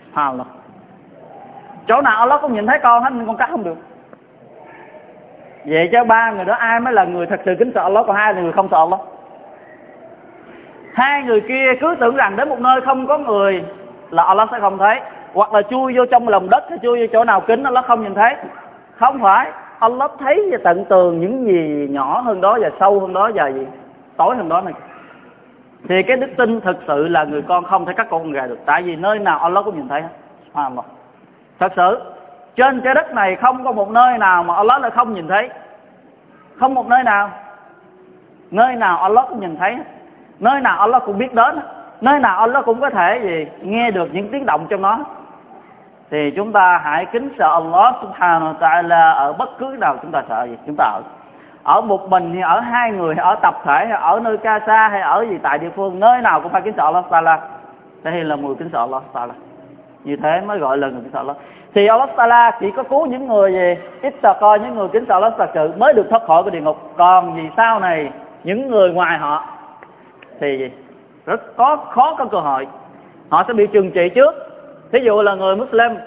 Subhanallah 0.10 0.48
chỗ 1.88 2.02
nào 2.02 2.20
Allah 2.20 2.42
cũng 2.42 2.54
nhìn 2.54 2.68
thấy 2.68 2.80
con 2.84 3.04
hết, 3.04 3.10
con 3.28 3.38
cắt 3.38 3.50
không 3.52 3.64
được. 3.64 3.78
Vậy 5.66 5.90
cho 5.92 6.04
ba 6.04 6.32
người 6.32 6.46
đó 6.46 6.54
ai 6.54 6.80
mới 6.80 6.94
là 6.94 7.04
người 7.04 7.26
thật 7.26 7.42
sự 7.46 7.56
kính 7.60 7.72
sợ 7.76 7.82
Allah 7.82 8.06
còn 8.08 8.16
hai 8.16 8.34
người 8.34 8.52
không 8.52 8.68
sợ 8.72 8.78
Allah 8.78 9.00
hai 10.94 11.24
người 11.24 11.42
kia 11.42 11.76
cứ 11.82 11.96
tưởng 12.00 12.16
rằng 12.16 12.36
đến 12.36 12.50
một 12.50 12.60
nơi 12.60 12.82
không 12.82 13.08
có 13.08 13.18
người 13.18 13.64
là 14.10 14.24
Allah 14.24 14.50
sẽ 14.52 14.60
không 14.60 14.78
thấy. 14.78 15.00
Hoặc 15.34 15.54
là 15.54 15.62
chui 15.62 15.98
vô 15.98 16.06
trong 16.06 16.28
lòng 16.28 16.50
đất 16.50 16.64
hay 16.70 16.80
chui 16.84 17.00
vô 17.00 17.06
chỗ 17.14 17.24
nào 17.24 17.42
kính 17.42 17.64
Allah 17.64 17.86
không 17.86 18.04
nhìn 18.04 18.16
thấy. 18.16 18.36
Không 18.96 19.20
phải 19.22 19.52
Allah 19.80 20.12
thấy 20.20 20.50
và 20.52 20.58
tận 20.64 20.86
tường 20.86 21.20
những 21.22 21.46
gì 21.46 21.88
nhỏ 21.90 22.22
hơn 22.22 22.42
đó 22.42 22.58
và 22.62 22.70
sâu 22.80 23.00
hơn 23.00 23.14
đó 23.14 23.32
và 23.36 23.48
gì, 23.48 23.68
tối 24.18 24.36
hơn 24.36 24.50
đó 24.50 24.62
này 24.62 24.74
thì 25.90 26.04
cái 26.04 26.18
đức 26.18 26.30
tin 26.38 26.62
thực 26.62 26.78
sự 26.88 27.08
là 27.08 27.24
người 27.24 27.42
con 27.42 27.64
không 27.64 27.86
thể 27.86 27.94
cắt 27.94 28.08
con 28.10 28.32
gà 28.32 28.48
được. 28.48 28.60
Tại 28.66 28.84
vì 28.84 28.96
nơi 28.96 29.20
nào 29.20 29.40
Allah 29.40 29.66
cũng 29.66 29.78
nhìn 29.78 29.88
thấy 29.88 30.02
hết. 30.02 30.10
Thật 31.60 31.72
sự, 31.76 32.02
trên 32.56 32.82
trái 32.82 32.94
đất 32.94 33.14
này 33.14 33.36
không 33.36 33.64
có 33.64 33.72
một 33.72 33.90
nơi 33.90 34.18
nào 34.18 34.44
mà 34.44 34.56
Allah 34.56 34.82
lại 34.82 34.92
không 34.92 35.14
nhìn 35.14 35.28
thấy. 35.28 35.50
Không 36.56 36.74
một 36.74 36.88
nơi 36.88 37.04
nào. 37.04 37.32
Nơi 38.52 38.76
nào 38.76 38.98
Allah 38.98 39.26
cũng 39.30 39.40
nhìn 39.40 39.58
thấy 39.58 39.78
nơi 40.40 40.62
nào 40.62 40.80
Allah 40.80 41.04
cũng 41.06 41.18
biết 41.18 41.34
đến 41.34 41.60
nơi 42.02 42.20
nào 42.20 42.40
Allah 42.40 42.66
cũng 42.66 42.82
có 42.82 42.90
thể 42.90 43.20
gì 43.24 43.46
nghe 43.62 43.92
được 43.92 44.10
những 44.14 44.30
tiếng 44.32 44.46
động 44.46 44.68
trong 44.70 44.82
nó 44.82 45.00
thì 46.12 46.32
chúng 46.36 46.52
ta 46.52 46.82
hãy 46.84 47.06
kính 47.06 47.30
sợ 47.40 47.50
Allah 47.54 47.96
subhanahu 48.02 48.54
wa 48.54 48.58
ta'ala 48.60 49.14
ở 49.16 49.34
bất 49.34 49.50
cứ 49.60 49.76
nào 49.80 49.98
chúng 50.02 50.12
ta 50.12 50.24
sợ 50.30 50.44
gì. 50.44 50.58
Chúng 50.66 50.76
ta 50.78 50.84
ở 50.84 51.02
ở 51.68 51.82
một 51.82 52.10
mình 52.10 52.34
hay 52.34 52.42
ở 52.42 52.60
hai 52.60 52.92
người 52.92 53.16
hay 53.16 53.26
ở 53.26 53.36
tập 53.42 53.62
thể, 53.64 53.86
hay 53.90 54.00
ở 54.02 54.20
nơi 54.20 54.38
ca 54.38 54.60
xa 54.68 54.88
hay 54.88 55.02
ở 55.02 55.26
gì, 55.30 55.38
tại 55.44 55.58
địa 55.58 55.70
phương, 55.76 56.00
nơi 56.00 56.22
nào 56.22 56.42
cũng 56.42 56.52
phải 56.52 56.62
kính 56.62 56.74
sợ 56.78 56.84
Allah 56.84 57.06
ta'ala. 57.10 57.38
Đây 58.04 58.24
là 58.24 58.36
người 58.36 58.56
kính 58.60 58.70
sợ 58.74 58.80
Allah 58.80 59.04
ta'ala. 59.14 59.32
Như 60.04 60.16
thế 60.24 60.42
mới 60.42 60.60
gọi 60.60 60.78
là 60.78 60.88
người 60.88 61.02
kính 61.02 61.12
sợ 61.14 61.20
Allah. 61.20 61.36
Thì 61.74 61.88
Allah 61.88 62.10
ta'ala 62.16 62.52
chỉ 62.60 62.72
có 62.72 62.84
cứu 62.84 63.06
những 63.06 63.28
người 63.28 63.54
gì 63.54 63.76
ít 64.02 64.16
coi 64.40 64.60
những 64.60 64.76
người 64.76 64.88
kính 64.88 65.06
sợ 65.08 65.14
Allah 65.14 65.34
ta'ala 65.38 65.78
mới 65.78 65.94
được 65.94 66.08
thoát 66.10 66.24
khỏi 66.28 66.44
cái 66.44 66.52
địa 66.52 66.62
ngục. 66.62 66.78
Còn 66.98 67.36
gì 67.36 67.50
sau 67.58 67.80
này, 67.80 68.10
những 68.44 68.68
người 68.68 68.92
ngoài 68.92 69.18
họ, 69.18 69.46
thì 70.40 70.58
gì 70.58 70.72
rất 71.26 71.58
có, 71.58 71.76
khó 71.76 72.16
có 72.18 72.26
cơ 72.26 72.40
hội. 72.40 72.68
Họ 73.30 73.44
sẽ 73.48 73.54
bị 73.54 73.68
trừng 73.68 73.92
trị 73.92 74.10
trước. 74.10 74.36
Thí 74.92 75.00
dụ 75.00 75.22
là 75.22 75.36
người 75.36 75.56
Muslim, 75.56 75.98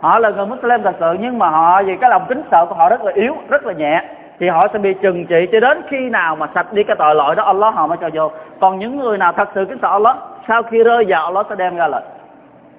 họ 0.00 0.18
là 0.18 0.30
người 0.30 0.46
Muslim 0.46 0.82
thật 0.82 0.94
sự, 1.00 1.16
nhưng 1.20 1.38
mà 1.38 1.48
họ 1.48 1.82
vì 1.82 1.96
cái 1.96 2.10
lòng 2.10 2.26
kính 2.28 2.42
sợ 2.50 2.66
của 2.68 2.74
họ 2.74 2.88
rất 2.88 3.04
là 3.04 3.12
yếu, 3.14 3.34
rất 3.48 3.66
là 3.66 3.72
nhẹ 3.72 4.02
thì 4.38 4.48
họ 4.48 4.68
sẽ 4.72 4.78
bị 4.78 4.94
trừng 5.02 5.26
trị 5.26 5.46
cho 5.52 5.60
đến 5.60 5.82
khi 5.90 6.08
nào 6.08 6.36
mà 6.36 6.48
sạch 6.54 6.72
đi 6.72 6.82
cái 6.82 6.96
tội 6.98 7.14
lỗi 7.14 7.34
đó 7.34 7.44
Allah 7.44 7.74
họ 7.74 7.86
mới 7.86 7.98
cho 8.00 8.10
vô. 8.14 8.30
Còn 8.60 8.78
những 8.78 8.96
người 8.96 9.18
nào 9.18 9.32
thật 9.32 9.48
sự 9.54 9.64
kính 9.68 9.78
sợ 9.82 9.88
Allah, 9.88 10.16
sau 10.48 10.62
khi 10.62 10.84
rơi 10.84 11.04
vào 11.08 11.24
Allah 11.24 11.46
sẽ 11.48 11.56
đem 11.56 11.76
ra 11.76 11.88
lời. 11.88 12.02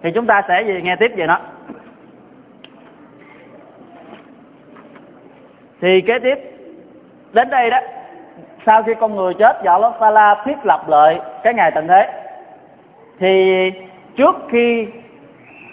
Thì 0.03 0.11
chúng 0.11 0.25
ta 0.25 0.41
sẽ 0.47 0.61
gì? 0.61 0.81
Nghe 0.83 0.95
tiếp 0.95 1.11
về 1.15 1.27
nó 1.27 1.39
thì 5.81 6.01
kế 6.01 6.19
tiếp, 6.19 6.35
đến 7.33 7.49
đây 7.49 7.69
đó, 7.69 7.79
sau 8.65 8.83
khi 8.83 8.93
con 8.99 9.15
người 9.15 9.33
chết 9.33 9.57
và 9.63 9.71
Allah 9.71 9.93
Taala 9.99 10.43
thiết 10.45 10.57
lập 10.63 10.89
lại 10.89 11.19
cái 11.43 11.53
ngày 11.53 11.71
tận 11.71 11.87
thế. 11.87 12.09
Thì 13.19 13.71
trước 14.15 14.35
khi 14.49 14.87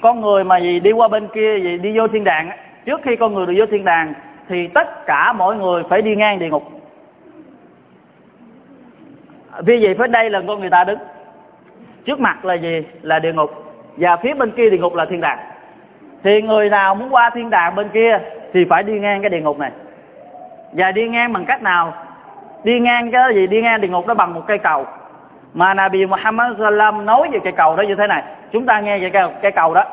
con 0.02 0.20
người 0.20 0.44
mà 0.44 0.58
gì 0.58 0.80
đi 0.80 0.92
qua 0.92 1.08
bên 1.08 1.28
kia, 1.34 1.58
gì 1.62 1.78
đi 1.78 1.98
vô 1.98 2.08
thiên 2.08 2.24
đàng 2.24 2.50
trước 2.84 3.00
khi 3.04 3.16
con 3.16 3.34
người 3.34 3.46
được 3.46 3.54
vô 3.56 3.66
thiên 3.70 3.84
đàng 3.84 4.12
thì 4.48 4.66
tất 4.66 5.06
cả 5.06 5.32
mọi 5.32 5.56
người 5.56 5.82
phải 5.88 6.02
đi 6.02 6.16
ngang 6.16 6.38
địa 6.38 6.48
ngục. 6.48 6.62
Vì 9.58 9.84
vậy 9.84 9.94
phía 9.98 10.06
đây 10.06 10.30
là 10.30 10.42
con 10.48 10.60
người 10.60 10.70
ta 10.70 10.84
đứng. 10.84 10.98
Trước 12.04 12.20
mặt 12.20 12.44
là 12.44 12.54
gì? 12.54 12.82
Là 13.02 13.18
địa 13.18 13.32
ngục. 13.32 13.50
Và 13.96 14.16
phía 14.16 14.34
bên 14.34 14.50
kia 14.50 14.70
địa 14.70 14.78
ngục 14.78 14.94
là 14.94 15.04
thiên 15.04 15.20
đàng. 15.20 15.38
Thì 16.22 16.42
người 16.42 16.70
nào 16.70 16.94
muốn 16.94 17.14
qua 17.14 17.30
thiên 17.30 17.50
đàng 17.50 17.74
bên 17.74 17.88
kia 17.88 18.18
thì 18.52 18.64
phải 18.70 18.82
đi 18.82 19.00
ngang 19.00 19.20
cái 19.22 19.30
địa 19.30 19.40
ngục 19.40 19.58
này. 19.58 19.70
Và 20.72 20.92
đi 20.92 21.08
ngang 21.08 21.32
bằng 21.32 21.44
cách 21.44 21.62
nào? 21.62 21.94
Đi 22.64 22.80
ngang 22.80 23.10
cái 23.10 23.34
gì? 23.34 23.46
Đi 23.46 23.62
ngang 23.62 23.80
địa 23.80 23.88
ngục 23.88 24.06
đó 24.06 24.14
bằng 24.14 24.34
một 24.34 24.42
cây 24.46 24.58
cầu. 24.58 24.86
Mà 25.54 25.74
Nabi 25.74 26.06
Muhammad 26.06 26.58
sallam 26.58 27.06
nói 27.06 27.28
về 27.32 27.38
cây 27.44 27.52
cầu 27.52 27.76
đó 27.76 27.82
như 27.82 27.94
thế 27.94 28.06
này. 28.06 28.22
Chúng 28.52 28.66
ta 28.66 28.80
nghe 28.80 28.98
về 28.98 29.10
cây, 29.10 29.28
cây 29.42 29.52
cầu 29.52 29.74
đó. 29.74 29.84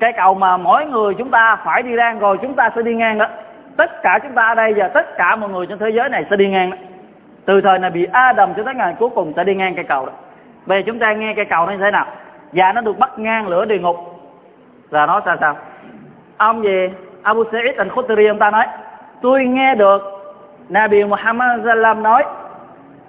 Cây 0.00 0.12
cầu 0.12 0.34
mà 0.34 0.56
mỗi 0.56 0.86
người 0.86 1.14
chúng 1.14 1.30
ta 1.30 1.56
phải 1.64 1.82
đi 1.82 1.90
ngang 1.90 2.18
rồi 2.18 2.38
chúng 2.42 2.54
ta 2.54 2.70
sẽ 2.76 2.82
đi 2.82 2.94
ngang 2.94 3.18
đó 3.18 3.26
tất 3.76 4.02
cả 4.02 4.18
chúng 4.22 4.32
ta 4.32 4.42
ở 4.42 4.54
đây 4.54 4.74
và 4.76 4.88
tất 4.88 5.16
cả 5.16 5.36
mọi 5.36 5.50
người 5.50 5.66
trên 5.66 5.78
thế 5.78 5.90
giới 5.90 6.08
này 6.08 6.24
sẽ 6.30 6.36
đi 6.36 6.48
ngang 6.48 6.70
đó. 6.70 6.76
từ 7.44 7.60
thời 7.60 7.78
này 7.78 7.90
bị 7.90 8.06
Adam 8.12 8.54
cho 8.54 8.62
tới 8.62 8.74
ngày 8.74 8.94
cuối 8.98 9.08
cùng 9.14 9.32
sẽ 9.36 9.44
đi 9.44 9.54
ngang 9.54 9.74
cây 9.74 9.84
cầu 9.84 10.06
đó. 10.06 10.12
Bây 10.66 10.78
giờ 10.78 10.84
chúng 10.86 10.98
ta 10.98 11.12
nghe 11.12 11.34
cây 11.34 11.44
cầu 11.44 11.66
nó 11.66 11.72
như 11.72 11.78
thế 11.78 11.90
nào? 11.90 12.06
Và 12.52 12.72
nó 12.72 12.80
được 12.80 12.98
bắt 12.98 13.18
ngang 13.18 13.48
lửa 13.48 13.64
địa 13.64 13.78
ngục. 13.78 13.96
Là 14.90 15.06
nó 15.06 15.20
sao 15.24 15.36
sao? 15.40 15.56
Ông 16.36 16.64
gì? 16.64 16.88
Abu 17.22 17.42
Sa'id 17.44 17.74
al-Khudri, 17.76 18.28
ông 18.28 18.38
ta 18.38 18.50
nói, 18.50 18.66
tôi 19.22 19.44
nghe 19.44 19.74
được 19.74 20.02
Nabi 20.68 21.04
Muhammad 21.04 21.60
sallam 21.64 22.02
nói 22.02 22.24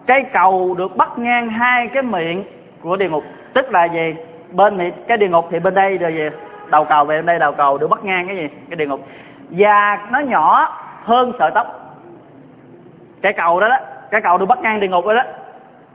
cái 0.08 0.24
cầu 0.34 0.76
được 0.78 0.98
bắt 0.98 1.18
ngang 1.18 1.50
hai 1.50 1.88
cái 1.88 2.04
miệng 2.04 2.44
của 2.82 2.96
địa 2.96 3.10
ngục. 3.10 3.24
Tức 3.54 3.72
là 3.72 3.86
gì? 3.86 4.16
Bên 4.52 4.78
miệng, 4.78 4.94
cái 5.08 5.18
địa 5.18 5.28
ngục 5.28 5.48
thì 5.52 5.60
bên 5.60 5.74
đây 5.74 5.98
rồi 5.98 6.14
gì? 6.14 6.30
Đầu 6.72 6.86
cầu, 6.86 7.06
về 7.06 7.18
bên 7.18 7.26
đây 7.26 7.40
đầu 7.40 7.52
cầu, 7.52 7.78
được 7.78 7.88
bắt 7.88 8.06
ngang 8.06 8.28
cái 8.28 8.36
gì? 8.36 8.50
Cái 8.70 8.76
địa 8.76 8.88
ngục 8.88 9.08
và 9.50 10.08
nó 10.12 10.20
nhỏ 10.20 10.78
hơn 11.04 11.32
sợi 11.40 11.52
tóc. 11.56 11.96
Cái 13.22 13.34
cầu 13.34 13.60
đó 13.60 13.70
đó, 13.70 13.78
cái 14.12 14.22
cầu 14.22 14.38
được 14.38 14.46
bắt 14.46 14.60
ngang 14.62 14.80
địa 14.80 14.88
ngục 14.88 15.06
đó 15.06 15.14
đó. 15.14 15.24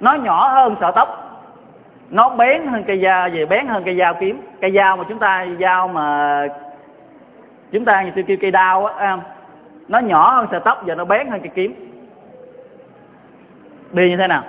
Nó 0.00 0.14
nhỏ 0.14 0.48
hơn 0.48 0.76
sợi 0.80 0.92
tóc. 0.94 1.28
Nó 2.10 2.28
bén 2.28 2.66
hơn 2.66 2.84
cây 2.86 3.00
dao 3.02 3.28
gì 3.28 3.44
bén 3.44 3.66
hơn 3.66 3.82
cây 3.84 3.96
dao 3.96 4.14
kiếm. 4.14 4.40
Cây 4.60 4.72
dao 4.72 4.96
mà 4.96 5.04
chúng 5.08 5.18
ta, 5.18 5.46
dao 5.60 5.88
mà 5.88 6.46
chúng 7.72 7.84
ta 7.84 8.02
như 8.02 8.22
kêu 8.22 8.36
cây 8.40 8.50
đao 8.50 8.86
á 8.86 9.18
nó 9.88 9.98
nhỏ 9.98 10.30
hơn 10.30 10.46
sợi 10.50 10.60
tóc 10.64 10.82
và 10.86 10.94
nó 10.94 11.04
bén 11.04 11.30
hơn 11.30 11.40
cây 11.40 11.50
kiếm. 11.54 11.74
Đi 13.92 14.10
như 14.10 14.16
thế 14.16 14.26
nào? 14.26 14.42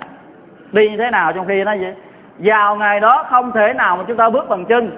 Đi 0.72 0.90
như 0.90 0.96
thế 0.96 1.10
nào 1.10 1.32
trong 1.32 1.46
khi 1.46 1.64
nó 1.64 1.74
vậy? 1.80 1.94
Vào 2.38 2.76
ngày 2.76 3.00
đó 3.00 3.26
không 3.30 3.52
thể 3.52 3.72
nào 3.72 3.96
mà 3.96 4.04
chúng 4.08 4.16
ta 4.16 4.30
bước 4.30 4.48
bằng 4.48 4.64
chân. 4.64 4.90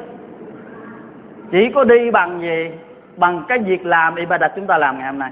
Chỉ 1.51 1.71
có 1.75 1.85
đi 1.85 2.11
bằng 2.11 2.41
gì? 2.41 2.71
Bằng 3.17 3.43
cái 3.49 3.59
việc 3.59 3.87
làm 3.87 4.15
ibadat 4.15 4.53
chúng 4.57 4.67
ta 4.67 4.79
làm 4.79 4.99
ngày 4.99 5.07
hôm 5.07 5.19
nay. 5.19 5.31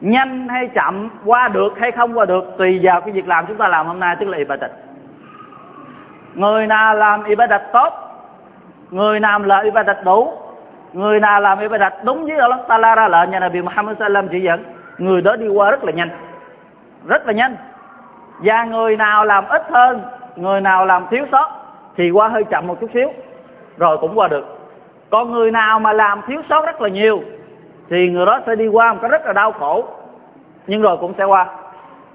Nhanh 0.00 0.48
hay 0.48 0.68
chậm, 0.68 1.10
qua 1.24 1.48
được 1.48 1.72
hay 1.80 1.90
không 1.92 2.18
qua 2.18 2.24
được, 2.24 2.54
tùy 2.58 2.80
vào 2.82 3.00
cái 3.00 3.10
việc 3.12 3.28
làm 3.28 3.46
chúng 3.46 3.56
ta 3.56 3.68
làm 3.68 3.86
hôm 3.86 4.00
nay, 4.00 4.16
tức 4.20 4.28
là 4.28 4.38
ibadat. 4.38 4.70
Người 6.34 6.66
nào 6.66 6.94
làm 6.94 7.24
ibadat 7.24 7.62
tốt, 7.72 7.92
người 8.90 9.20
nào 9.20 9.38
làm 9.38 9.64
ibadat 9.64 10.04
đủ, 10.04 10.32
người 10.92 11.20
nào 11.20 11.40
làm 11.40 11.58
ibadat 11.58 12.04
đúng 12.04 12.24
với 12.24 12.38
Allah 12.38 12.60
Taala 12.68 12.94
ra 12.94 13.08
lệnh, 13.08 13.30
nhà 13.30 13.40
Nabi 13.40 13.62
Muhammad 13.62 13.96
sallam 13.98 14.28
chỉ 14.28 14.40
dẫn, 14.40 14.64
người 14.98 15.22
đó 15.22 15.36
đi 15.36 15.48
qua 15.48 15.70
rất 15.70 15.84
là 15.84 15.92
nhanh. 15.92 16.10
Rất 17.06 17.26
là 17.26 17.32
nhanh. 17.32 17.56
Và 18.38 18.64
người 18.64 18.96
nào 18.96 19.24
làm 19.24 19.44
ít 19.48 19.62
hơn, 19.70 20.02
người 20.36 20.60
nào 20.60 20.86
làm 20.86 21.06
thiếu 21.10 21.26
sót, 21.32 21.50
thì 21.96 22.10
qua 22.10 22.28
hơi 22.28 22.44
chậm 22.44 22.66
một 22.66 22.80
chút 22.80 22.90
xíu, 22.94 23.08
rồi 23.76 23.98
cũng 23.98 24.18
qua 24.18 24.28
được 24.28 24.61
còn 25.12 25.32
người 25.32 25.50
nào 25.50 25.78
mà 25.78 25.92
làm 25.92 26.20
thiếu 26.26 26.42
sót 26.48 26.66
rất 26.66 26.80
là 26.80 26.88
nhiều, 26.88 27.22
thì 27.90 28.08
người 28.08 28.26
đó 28.26 28.40
sẽ 28.46 28.54
đi 28.54 28.66
qua 28.66 28.92
một 28.92 28.98
cái 29.02 29.10
rất 29.10 29.26
là 29.26 29.32
đau 29.32 29.52
khổ. 29.52 29.84
Nhưng 30.66 30.82
rồi 30.82 30.96
cũng 30.96 31.14
sẽ 31.18 31.24
qua. 31.24 31.46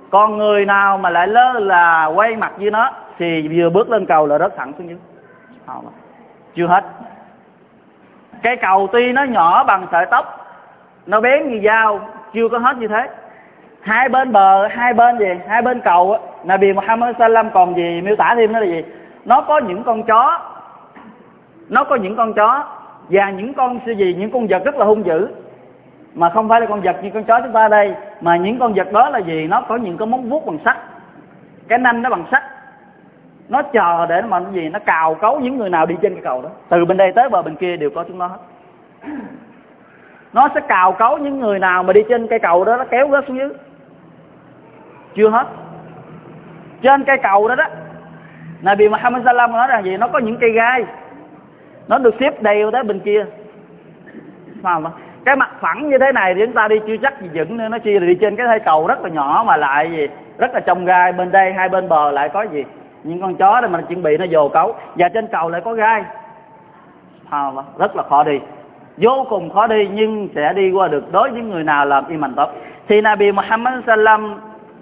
Còn 0.09 0.37
người 0.37 0.65
nào 0.65 0.97
mà 0.97 1.09
lại 1.09 1.27
lơ 1.27 1.59
là 1.59 2.05
quay 2.05 2.35
mặt 2.35 2.51
với 2.57 2.71
nó, 2.71 2.91
thì 3.17 3.47
vừa 3.47 3.69
bước 3.69 3.89
lên 3.89 4.05
cầu 4.05 4.27
là 4.27 4.37
rớt 4.37 4.57
thẳng 4.57 4.73
xuống 4.77 4.89
dưới. 4.89 4.97
Chưa 6.55 6.67
hết. 6.67 6.83
Cái 8.43 8.55
cầu 8.55 8.87
tuy 8.91 9.11
nó 9.11 9.23
nhỏ 9.23 9.63
bằng 9.63 9.87
sợi 9.91 10.05
tóc, 10.05 10.45
nó 11.05 11.21
bén 11.21 11.49
như 11.49 11.61
dao, 11.65 11.99
chưa 12.33 12.49
có 12.49 12.57
hết 12.57 12.77
như 12.77 12.87
thế. 12.87 13.09
Hai 13.81 14.09
bên 14.09 14.31
bờ, 14.31 14.67
hai 14.67 14.93
bên 14.93 15.17
gì, 15.17 15.33
hai 15.47 15.61
bên 15.61 15.81
cầu 15.81 16.13
á, 16.13 16.19
Nabi 16.43 16.73
Muhammad 16.73 17.15
sallam 17.19 17.49
còn 17.53 17.75
gì 17.75 18.01
miêu 18.01 18.15
tả 18.15 18.33
thêm 18.35 18.53
đó 18.53 18.59
là 18.59 18.65
gì? 18.65 18.83
Nó 19.25 19.41
có 19.41 19.59
những 19.59 19.83
con 19.83 20.03
chó, 20.03 20.39
nó 21.69 21.83
có 21.83 21.95
những 21.95 22.15
con 22.15 22.33
chó 22.33 22.63
và 23.09 23.29
những 23.29 23.53
con 23.53 23.79
gì, 23.85 24.15
những 24.19 24.31
con 24.31 24.47
vật 24.47 24.65
rất 24.65 24.75
là 24.75 24.85
hung 24.85 25.05
dữ. 25.05 25.27
Mà 26.13 26.29
không 26.29 26.49
phải 26.49 26.61
là 26.61 26.67
con 26.67 26.81
vật 26.81 26.95
như 27.03 27.09
con 27.13 27.23
chó 27.23 27.39
chúng 27.41 27.53
ta 27.53 27.67
đây, 27.67 27.95
mà 28.21 28.37
những 28.37 28.59
con 28.59 28.73
vật 28.73 28.91
đó 28.91 29.09
là 29.09 29.19
gì 29.19 29.47
nó 29.47 29.61
có 29.61 29.75
những 29.75 29.97
cái 29.97 30.07
móng 30.07 30.29
vuốt 30.29 30.45
bằng 30.45 30.57
sắt. 30.65 30.77
Cái 31.67 31.79
nanh 31.79 32.01
nó 32.01 32.09
bằng 32.09 32.25
sắt. 32.31 32.43
Nó 33.49 33.61
chờ 33.61 34.05
để 34.09 34.21
mà 34.21 34.39
cái 34.39 34.53
gì, 34.53 34.69
nó 34.69 34.79
cào 34.79 35.15
cấu 35.15 35.39
những 35.39 35.57
người 35.57 35.69
nào 35.69 35.85
đi 35.85 35.95
trên 36.01 36.13
cái 36.13 36.23
cầu 36.23 36.41
đó. 36.41 36.49
Từ 36.69 36.85
bên 36.85 36.97
đây 36.97 37.11
tới 37.11 37.29
bờ 37.29 37.41
bên 37.41 37.55
kia 37.55 37.77
đều 37.77 37.89
có 37.89 38.03
chúng 38.03 38.17
nó 38.17 38.27
hết. 38.27 38.37
Nó 40.33 40.49
sẽ 40.55 40.61
cào 40.67 40.91
cấu 40.91 41.17
những 41.17 41.39
người 41.39 41.59
nào 41.59 41.83
mà 41.83 41.93
đi 41.93 42.03
trên 42.09 42.27
cây 42.27 42.39
cầu 42.39 42.65
đó, 42.65 42.77
nó 42.77 42.83
kéo 42.89 43.09
rớt 43.11 43.23
xuống 43.27 43.37
dưới. 43.37 43.49
Chưa 45.15 45.29
hết. 45.29 45.47
Trên 46.81 47.03
cây 47.03 47.17
cầu 47.23 47.47
đó 47.47 47.55
đó, 47.55 47.65
Nabi 48.61 48.89
Muhammad 48.89 49.25
Sallam 49.25 49.51
nói 49.51 49.67
rằng 49.67 49.83
gì? 49.83 49.97
Nó 49.97 50.07
có 50.07 50.19
những 50.19 50.37
cây 50.37 50.51
gai 50.51 50.83
nó 51.87 51.97
được 51.97 52.15
xếp 52.19 52.41
đều 52.41 52.71
tới 52.71 52.83
bên 52.83 52.99
kia. 52.99 53.25
Mà 54.61 54.79
cái 55.25 55.35
mặt 55.35 55.49
phẳng 55.59 55.89
như 55.89 55.97
thế 55.97 56.11
này 56.11 56.35
thì 56.35 56.45
chúng 56.45 56.53
ta 56.53 56.67
đi 56.67 56.79
chưa 56.87 56.97
chắc 57.01 57.21
gì 57.21 57.29
vững 57.33 57.57
nữa. 57.57 57.67
Nó 57.69 57.77
chia 57.77 57.99
là 57.99 58.07
đi 58.07 58.15
trên 58.15 58.35
cái 58.35 58.47
thây 58.47 58.59
cầu 58.59 58.87
rất 58.87 59.03
là 59.03 59.09
nhỏ 59.09 59.43
mà 59.47 59.57
lại 59.57 59.91
gì, 59.91 60.07
rất 60.37 60.53
là 60.53 60.59
trong 60.59 60.85
gai. 60.85 61.13
Bên 61.13 61.31
đây 61.31 61.53
hai 61.53 61.69
bên 61.69 61.89
bờ 61.89 62.11
lại 62.11 62.29
có 62.29 62.41
gì? 62.41 62.63
Những 63.03 63.21
con 63.21 63.35
chó 63.35 63.61
đó 63.61 63.67
mà 63.67 63.81
chuẩn 63.81 64.03
bị 64.03 64.17
nó 64.17 64.25
vô 64.31 64.49
cấu. 64.49 64.75
Và 64.95 65.09
trên 65.09 65.27
cầu 65.27 65.49
lại 65.49 65.61
có 65.61 65.73
gai. 65.73 66.03
Rất 67.77 67.95
là 67.95 68.03
khó 68.03 68.23
đi. 68.23 68.39
Vô 68.97 69.25
cùng 69.29 69.49
khó 69.49 69.67
đi 69.67 69.87
nhưng 69.93 70.29
sẽ 70.35 70.53
đi 70.53 70.71
qua 70.71 70.87
được. 70.87 71.11
Đối 71.11 71.29
với 71.29 71.41
người 71.41 71.63
nào 71.63 71.85
làm 71.85 72.07
iman 72.07 72.33
tốt. 72.33 72.49
Thì 72.87 73.01
Nabi 73.01 73.31
Muhammad 73.31 73.73
sallam 73.87 74.35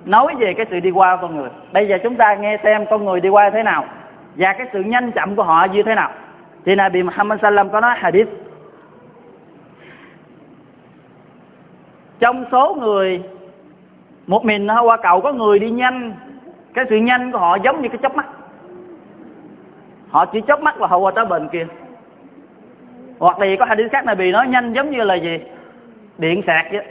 nói 0.05 0.35
về 0.39 0.53
cái 0.53 0.65
sự 0.69 0.79
đi 0.79 0.91
qua 0.91 1.15
con 1.15 1.35
người. 1.35 1.49
Bây 1.73 1.87
giờ 1.87 1.97
chúng 2.03 2.15
ta 2.15 2.35
nghe 2.35 2.57
xem 2.63 2.85
con 2.85 3.05
người 3.05 3.19
đi 3.19 3.29
qua 3.29 3.49
thế 3.49 3.63
nào 3.63 3.85
và 4.35 4.53
cái 4.53 4.67
sự 4.73 4.83
nhanh 4.83 5.11
chậm 5.11 5.35
của 5.35 5.43
họ 5.43 5.65
như 5.65 5.83
thế 5.83 5.95
nào 5.95 6.11
thì 6.65 6.75
Nabi 6.75 7.03
Muhammad 7.03 7.39
sallam 7.41 7.69
có 7.69 7.79
nói 7.79 7.95
hadith. 7.97 8.29
Trong 12.19 12.45
số 12.51 12.75
người 12.79 13.23
một 14.27 14.45
mình 14.45 14.67
họ 14.67 14.83
qua 14.83 14.97
cầu 14.97 15.21
có 15.21 15.33
người 15.33 15.59
đi 15.59 15.69
nhanh. 15.69 16.13
Cái 16.73 16.85
sự 16.89 16.95
nhanh 16.95 17.31
của 17.31 17.37
họ 17.37 17.57
giống 17.63 17.81
như 17.81 17.89
cái 17.89 17.97
chớp 18.01 18.15
mắt. 18.15 18.25
Họ 20.09 20.25
chỉ 20.25 20.41
chớp 20.47 20.61
mắt 20.61 20.81
là 20.81 20.87
họ 20.87 20.97
qua 20.97 21.11
tới 21.15 21.25
bên 21.25 21.47
kia. 21.47 21.67
Hoặc 23.19 23.39
là 23.39 23.45
gì 23.45 23.55
có 23.55 23.65
hadith 23.65 23.91
khác 23.91 24.05
này 24.05 24.15
bị 24.15 24.31
nói 24.31 24.47
nhanh 24.47 24.73
giống 24.73 24.91
như 24.91 25.03
là 25.03 25.15
gì? 25.15 25.39
Điện 26.17 26.41
sạc 26.47 26.65
vậy 26.71 26.85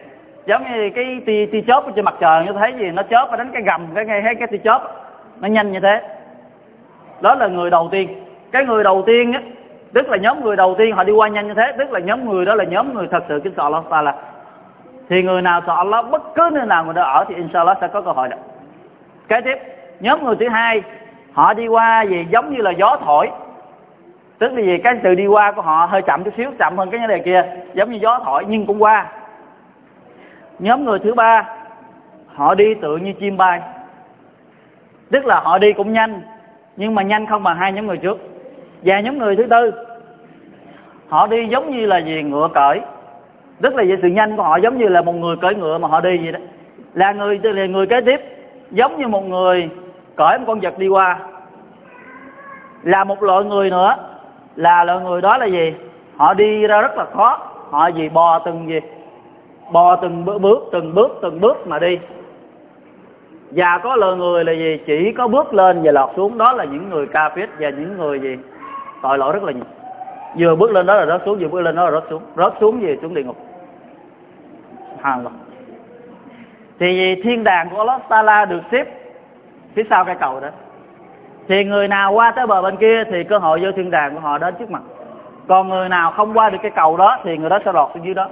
giống 0.47 0.63
như 0.73 0.91
cái 0.95 1.21
tia 1.27 1.47
tia 1.47 1.61
chớp 1.61 1.85
trên 1.97 2.05
mặt 2.05 2.15
trời 2.21 2.45
như 2.45 2.53
thấy 2.53 2.73
gì? 2.79 2.91
Nó 2.91 3.03
chớp 3.03 3.29
và 3.31 3.37
đánh 3.37 3.51
cái 3.53 3.63
gầm 3.63 3.87
cái 3.95 4.05
ngay 4.05 4.23
cái, 4.25 4.35
cái 4.35 4.49
tia 4.49 4.59
chớp. 4.59 4.83
Nó 5.41 5.49
nhanh 5.49 5.73
như 5.73 5.81
thế. 5.81 6.03
Đó 7.21 7.35
là 7.35 7.47
người 7.47 7.71
đầu 7.71 7.89
tiên. 7.93 8.09
Cái 8.53 8.65
người 8.65 8.85
đầu 8.85 9.03
tiên 9.07 9.33
á 9.33 9.41
tức 9.95 10.09
là 10.09 10.17
nhóm 10.17 10.45
người 10.45 10.57
đầu 10.57 10.75
tiên 10.79 10.97
họ 10.97 11.05
đi 11.05 11.13
qua 11.13 11.29
nhanh 11.29 11.49
như 11.49 11.55
thế, 11.55 11.73
tức 11.79 11.93
là 11.93 12.01
nhóm 12.01 12.31
người 12.31 12.45
đó 12.45 12.55
là 12.55 12.65
nhóm 12.65 12.95
người 12.95 13.09
thật 13.11 13.25
sự 13.29 13.41
kính 13.45 13.53
sợ 13.57 13.63
Allah 13.63 13.85
Taala. 13.91 14.15
Thì 15.09 15.23
người 15.23 15.43
nào 15.43 15.61
sợ 15.67 15.75
Allah, 15.75 16.11
bất 16.11 16.35
cứ 16.35 16.51
nơi 16.53 16.67
nào 16.67 16.85
người 16.85 16.95
đó 16.95 17.03
ở 17.03 17.25
thì 17.29 17.35
inshallah 17.35 17.79
sẽ 17.81 17.89
có 17.89 18.01
cơ 18.01 18.13
hội 18.13 18.29
đó. 18.29 18.37
Kế 19.29 19.41
tiếp, 19.41 19.59
nhóm 20.01 20.25
người 20.25 20.37
thứ 20.37 20.49
hai, 20.49 20.83
họ 21.33 21.55
đi 21.55 21.67
qua 21.67 22.03
gì? 22.03 22.27
Giống 22.31 22.53
như 22.53 22.63
là 22.63 22.71
gió 22.71 22.97
thổi. 23.05 23.31
Tức 24.39 24.53
là 24.53 24.63
gì? 24.63 24.79
Cái 24.79 24.99
sự 25.03 25.15
đi 25.15 25.27
qua 25.27 25.53
của 25.53 25.63
họ 25.63 25.87
hơi 25.91 26.03
chậm 26.03 26.25
chút 26.25 26.35
xíu, 26.37 26.51
chậm 26.59 26.79
hơn 26.79 26.91
cái 26.91 27.01
vấn 27.01 27.09
đề 27.09 27.19
kia. 27.19 27.45
Giống 27.75 27.91
như 27.91 27.99
gió 27.99 28.21
thổi 28.25 28.45
nhưng 28.49 28.67
cũng 28.67 28.83
qua. 28.83 29.07
Nhóm 30.59 30.85
người 30.85 30.99
thứ 30.99 31.15
ba, 31.15 31.45
họ 32.35 32.55
đi 32.55 32.75
tự 32.75 32.97
như 32.97 33.13
chim 33.13 33.37
bay. 33.37 33.61
Tức 35.11 35.27
là 35.27 35.41
họ 35.41 35.59
đi 35.59 35.73
cũng 35.73 35.93
nhanh, 35.93 36.23
nhưng 36.77 36.95
mà 36.95 37.03
nhanh 37.03 37.27
không 37.27 37.43
bằng 37.43 37.57
hai 37.57 37.73
nhóm 37.73 37.87
người 37.87 37.97
trước 37.97 38.34
và 38.85 39.01
nhóm 39.01 39.19
người 39.19 39.37
thứ 39.37 39.47
tư 39.51 39.73
họ 41.09 41.27
đi 41.27 41.47
giống 41.49 41.71
như 41.71 41.87
là 41.87 41.99
gì 41.99 42.23
ngựa 42.23 42.49
cởi. 42.55 42.81
Tức 43.63 43.75
là 43.75 43.85
về 43.89 43.97
sự 44.03 44.09
nhanh 44.09 44.37
của 44.37 44.43
họ 44.43 44.57
giống 44.57 44.79
như 44.79 44.89
là 44.89 45.03
một 45.03 45.13
người 45.13 45.37
cởi 45.37 45.55
ngựa 45.55 45.79
mà 45.79 45.89
họ 45.89 46.01
đi 46.01 46.19
vậy 46.19 46.33
đó. 46.33 46.39
Là 46.95 47.13
người 47.13 47.41
là 47.43 47.67
người 47.67 47.87
kế 47.87 48.01
tiếp 48.01 48.21
giống 48.71 48.99
như 48.99 49.09
một 49.09 49.25
người 49.29 49.69
cởi 50.17 50.39
một 50.39 50.45
con 50.47 50.61
vật 50.61 50.79
đi 50.79 50.89
qua. 50.89 51.19
Là 52.83 53.05
một 53.05 53.23
loại 53.23 53.45
người 53.45 53.71
nữa. 53.71 53.97
Là 54.57 54.85
loại 54.85 55.01
người 55.01 55.21
đó 55.21 55.39
là 55.39 55.47
gì? 55.47 55.75
Họ 56.17 56.35
đi 56.35 56.67
ra 56.67 56.81
rất 56.81 56.97
là 56.97 57.05
khó. 57.05 57.39
Họ 57.71 57.89
gì 57.89 58.09
bò 58.09 58.39
từng 58.39 58.69
gì? 58.69 58.81
Bò 59.73 59.97
từng 59.97 60.25
bước, 60.25 60.39
bước 60.39 60.69
từng 60.73 60.95
bước 60.95 61.19
từng 61.23 61.41
bước 61.41 61.67
mà 61.67 61.79
đi. 61.79 61.99
Và 63.51 63.79
có 63.83 63.97
lời 63.97 64.17
người 64.17 64.45
là 64.45 64.53
gì? 64.53 64.79
Chỉ 64.87 65.13
có 65.13 65.29
bước 65.29 65.55
lên 65.55 65.81
và 65.83 65.93
lọt 65.93 66.11
xuống. 66.17 66.39
Đó 66.39 66.53
là 66.53 66.65
những 66.65 66.91
người 66.91 67.07
ca 67.07 67.29
phết 67.29 67.49
và 67.59 67.71
những 67.71 67.99
người 67.99 68.21
gì? 68.21 68.37
Tội 69.05 69.19
lỗi 69.19 69.33
rất 69.33 69.43
là 69.43 69.53
nhiều. 69.53 69.65
Vừa 70.39 70.57
bước 70.57 70.71
lên 70.71 70.87
đó 70.87 70.95
là 70.95 71.07
rớt 71.07 71.23
xuống, 71.25 71.39
vừa 71.39 71.49
bước 71.49 71.61
lên 71.61 71.77
đó 71.77 71.85
là 71.85 71.91
rớt 71.91 72.05
xuống. 72.11 72.23
Rớt 72.37 72.53
xuống 72.61 72.83
gì 72.83 72.97
xuống 73.03 73.15
địa 73.15 73.23
ngục. 73.23 73.37
Hàng 75.03 75.25
thì 76.79 77.23
thiên 77.23 77.45
đàng 77.45 77.71
của 77.71 77.79
Allah 77.79 78.01
Taala 78.09 78.45
được 78.45 78.61
xếp 78.71 78.89
phía 79.75 79.83
sau 79.91 80.05
cây 80.05 80.15
cầu 80.21 80.41
đó. 80.41 80.49
Thì 81.49 81.65
người 81.65 81.89
nào 81.89 82.13
qua 82.13 82.31
tới 82.31 82.47
bờ 82.47 82.63
bên 82.63 82.77
kia 82.77 83.05
thì 83.05 83.25
cơ 83.25 83.39
hội 83.39 83.61
vô 83.61 83.73
thiên 83.73 83.91
đàng 83.91 84.15
của 84.15 84.21
họ 84.21 84.39
đến 84.39 84.55
trước 84.59 84.71
mặt. 84.71 84.83
Còn 85.49 85.69
người 85.69 85.89
nào 85.89 86.11
không 86.11 86.39
qua 86.39 86.51
được 86.51 86.59
cái 86.63 86.71
cầu 86.71 86.97
đó 86.97 87.19
thì 87.25 87.37
người 87.37 87.51
đó 87.51 87.59
sẽ 87.65 87.73
lọt 87.73 87.91
xuống 87.95 88.05
dưới 88.05 88.15
đó. 88.15 88.29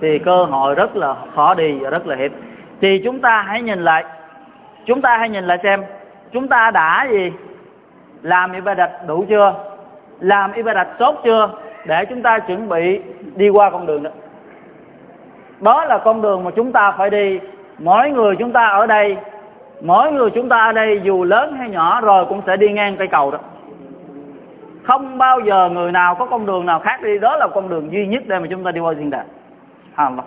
Thì 0.00 0.18
cơ 0.18 0.44
hội 0.44 0.74
rất 0.74 0.96
là 0.96 1.14
khó 1.34 1.54
đi 1.54 1.78
và 1.80 1.90
rất 1.90 2.06
là 2.06 2.16
hiểm. 2.16 2.32
Thì 2.80 3.00
chúng 3.04 3.20
ta 3.20 3.42
hãy 3.42 3.62
nhìn 3.62 3.84
lại. 3.84 4.04
Chúng 4.86 5.02
ta 5.02 5.16
hãy 5.16 5.28
nhìn 5.28 5.44
lại 5.44 5.58
xem, 5.62 5.84
chúng 6.32 6.48
ta 6.48 6.70
đã 6.70 7.08
gì 7.10 7.32
làm 8.22 8.52
ibadat 8.52 8.90
đủ 9.06 9.24
chưa? 9.28 9.69
Làm 10.20 10.52
ibadat 10.52 10.88
tốt 10.98 11.20
chưa? 11.24 11.50
Để 11.84 12.04
chúng 12.04 12.22
ta 12.22 12.38
chuẩn 12.38 12.68
bị 12.68 13.00
đi 13.36 13.48
qua 13.48 13.70
con 13.70 13.86
đường 13.86 14.02
đó. 14.02 14.10
Đó 15.60 15.84
là 15.84 15.98
con 15.98 16.22
đường 16.22 16.44
mà 16.44 16.50
chúng 16.50 16.72
ta 16.72 16.92
phải 16.98 17.10
đi. 17.10 17.40
Mỗi 17.78 18.10
người 18.10 18.36
chúng 18.36 18.52
ta 18.52 18.66
ở 18.66 18.86
đây, 18.86 19.16
mỗi 19.80 20.12
người 20.12 20.30
chúng 20.30 20.48
ta 20.48 20.58
ở 20.58 20.72
đây 20.72 21.00
dù 21.04 21.24
lớn 21.24 21.56
hay 21.56 21.68
nhỏ 21.68 22.00
rồi 22.00 22.26
cũng 22.26 22.42
sẽ 22.46 22.56
đi 22.56 22.72
ngang 22.72 22.96
cây 22.96 23.08
cầu 23.08 23.30
đó. 23.30 23.38
Không 24.82 25.18
bao 25.18 25.40
giờ 25.40 25.68
người 25.68 25.92
nào 25.92 26.14
có 26.14 26.26
con 26.26 26.46
đường 26.46 26.66
nào 26.66 26.80
khác 26.80 27.02
đi. 27.02 27.18
Đó 27.18 27.36
là 27.36 27.48
con 27.48 27.68
đường 27.68 27.92
duy 27.92 28.06
nhất 28.06 28.22
để 28.26 28.38
mà 28.38 28.46
chúng 28.50 28.64
ta 28.64 28.70
đi 28.70 28.80
qua 28.80 28.94
thiên 28.98 29.10
đàng. 29.10 29.26
Allah 29.94 30.24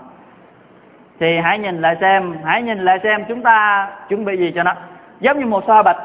thì 1.19 1.37
hãy 1.37 1.59
nhìn 1.59 1.81
lại 1.81 1.97
xem, 2.01 2.37
hãy 2.43 2.61
nhìn 2.61 2.85
lại 2.85 2.99
xem 3.03 3.25
chúng 3.27 3.41
ta 3.41 3.87
chuẩn 4.09 4.25
bị 4.25 4.37
gì 4.37 4.51
cho 4.55 4.63
nó. 4.63 4.73
Giống 5.19 5.39
như 5.39 5.45
một 5.45 5.63
sao 5.67 5.83
bạch. 5.83 5.97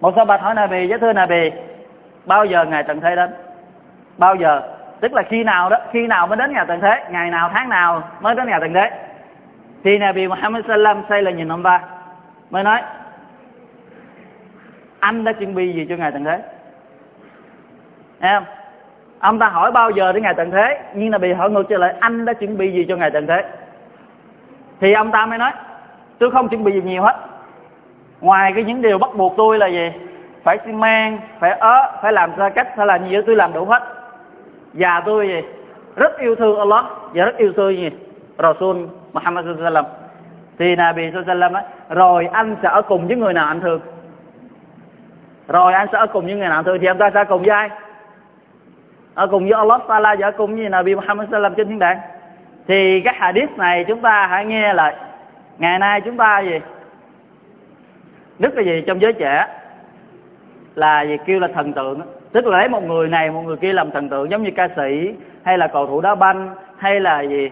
Một 0.00 0.12
sao 0.16 0.24
bạch 0.24 0.40
hỏi 0.40 0.54
nà 0.54 0.66
bì 0.66 0.86
với 0.86 0.98
thưa 0.98 1.12
nà 1.12 1.26
bì 1.26 1.50
bao 2.26 2.44
giờ 2.44 2.64
ngày 2.64 2.82
tận 2.82 3.00
thế 3.00 3.16
đến? 3.16 3.30
Bao 4.18 4.34
giờ? 4.34 4.62
Tức 5.00 5.12
là 5.12 5.22
khi 5.22 5.44
nào 5.44 5.70
đó, 5.70 5.76
khi 5.92 6.06
nào 6.06 6.26
mới 6.26 6.36
đến 6.36 6.52
ngày 6.52 6.64
tận 6.68 6.80
thế? 6.80 7.04
Ngày 7.10 7.30
nào, 7.30 7.50
tháng 7.54 7.68
nào 7.68 8.02
mới 8.20 8.34
đến 8.34 8.46
ngày 8.46 8.60
tận 8.60 8.74
thế? 8.74 8.90
Thì 9.84 9.98
Nabi 9.98 10.28
Muhammad 10.28 10.64
sallam 10.68 11.02
xây 11.08 11.22
là 11.22 11.30
nhìn 11.30 11.52
ông 11.52 11.62
ta, 11.62 11.80
mới 12.50 12.64
nói, 12.64 12.82
anh 15.00 15.24
đã 15.24 15.32
chuẩn 15.32 15.54
bị 15.54 15.72
gì 15.72 15.86
cho 15.88 15.96
ngày 15.96 16.12
tận 16.12 16.24
thế? 16.24 16.38
Em 18.20 18.42
ông 19.18 19.38
ta 19.38 19.48
hỏi 19.48 19.72
bao 19.72 19.90
giờ 19.90 20.12
đến 20.12 20.22
ngày 20.22 20.34
tận 20.34 20.50
thế, 20.50 20.80
nhưng 20.94 21.10
là 21.10 21.18
bị 21.18 21.32
hỏi 21.32 21.50
ngược 21.50 21.68
trở 21.68 21.78
lại, 21.78 21.94
anh 22.00 22.24
đã 22.24 22.32
chuẩn 22.32 22.58
bị 22.58 22.72
gì 22.72 22.86
cho 22.88 22.96
ngày 22.96 23.10
tận 23.10 23.26
thế? 23.26 23.44
Thì 24.80 24.92
ông 24.92 25.10
ta 25.10 25.26
mới 25.26 25.38
nói, 25.38 25.52
tôi 26.18 26.30
không 26.30 26.48
chuẩn 26.48 26.64
bị 26.64 26.72
gì 26.72 26.82
nhiều 26.82 27.02
hết. 27.02 27.16
Ngoài 28.20 28.52
cái 28.54 28.64
những 28.64 28.82
điều 28.82 28.98
bắt 28.98 29.10
buộc 29.16 29.34
tôi 29.36 29.58
là 29.58 29.66
gì? 29.66 29.92
Phải 30.44 30.58
xi 30.64 30.72
măng, 30.72 31.18
phải 31.38 31.50
ớ 31.50 31.92
phải 32.02 32.12
làm 32.12 32.36
ra 32.36 32.48
cách, 32.48 32.68
phải 32.76 32.86
làm 32.86 33.08
gì 33.08 33.16
tôi 33.26 33.36
làm 33.36 33.52
đủ 33.52 33.64
hết. 33.64 33.82
Và 34.72 35.02
tôi 35.06 35.28
gì 35.28 35.40
rất 35.96 36.18
yêu 36.18 36.34
thương 36.34 36.58
Allah 36.58 36.84
và 37.14 37.24
rất 37.24 37.36
yêu 37.36 37.52
thương 37.56 37.76
gì? 37.76 37.90
Rasul 38.38 38.76
Muhammad 39.12 39.44
sallam 39.58 39.84
thì 40.58 40.76
Nabi 40.76 41.10
sallam 41.26 41.52
nói 41.52 41.62
rồi 41.88 42.28
anh 42.32 42.56
sẽ 42.62 42.68
ở 42.68 42.82
cùng 42.82 43.06
với 43.06 43.16
người 43.16 43.32
nào 43.32 43.46
anh 43.46 43.60
thương? 43.60 43.80
Rồi 45.48 45.72
anh 45.72 45.88
sẽ 45.92 45.98
ở 45.98 46.06
cùng 46.06 46.24
với 46.24 46.34
người 46.34 46.48
nào 46.48 46.58
anh 46.58 46.64
thương? 46.64 46.78
Thì 46.80 46.86
ông 46.86 46.98
ta 46.98 47.10
sẽ 47.14 47.24
cùng 47.24 47.42
với 47.42 47.50
ai? 47.50 47.70
Ở 49.14 49.26
cùng 49.26 49.42
với 49.42 49.52
Allah 49.52 49.80
Taala 49.88 50.16
và 50.18 50.26
ở 50.26 50.30
cùng 50.30 50.56
với 50.56 50.68
Nabi 50.68 50.94
Muhammad 50.94 51.28
sallam 51.30 51.54
trên 51.54 51.68
thiên 51.68 51.78
đàng. 51.78 51.98
Thì 52.68 53.00
cái 53.00 53.14
hadith 53.18 53.58
này 53.58 53.84
chúng 53.88 54.00
ta 54.00 54.26
hãy 54.26 54.44
nghe 54.44 54.72
lại. 54.74 54.94
Ngày 55.58 55.78
nay 55.78 56.00
chúng 56.00 56.16
ta 56.16 56.40
gì? 56.40 56.60
Đức 58.38 58.56
là 58.56 58.62
gì 58.62 58.84
trong 58.86 59.00
giới 59.00 59.12
trẻ? 59.12 59.46
Là 60.74 61.02
gì? 61.02 61.16
Kêu 61.26 61.40
là 61.40 61.48
thần 61.54 61.72
tượng 61.72 62.00
tức 62.32 62.46
là 62.46 62.58
lấy 62.58 62.68
một 62.68 62.84
người 62.84 63.08
này, 63.08 63.30
một 63.30 63.42
người 63.42 63.56
kia 63.56 63.72
làm 63.72 63.90
thần 63.90 64.08
tượng 64.08 64.30
giống 64.30 64.42
như 64.42 64.50
ca 64.56 64.68
sĩ, 64.76 65.14
hay 65.42 65.58
là 65.58 65.66
cầu 65.66 65.86
thủ 65.86 66.00
đá 66.00 66.14
banh, 66.14 66.50
hay 66.76 67.00
là 67.00 67.20
gì? 67.20 67.50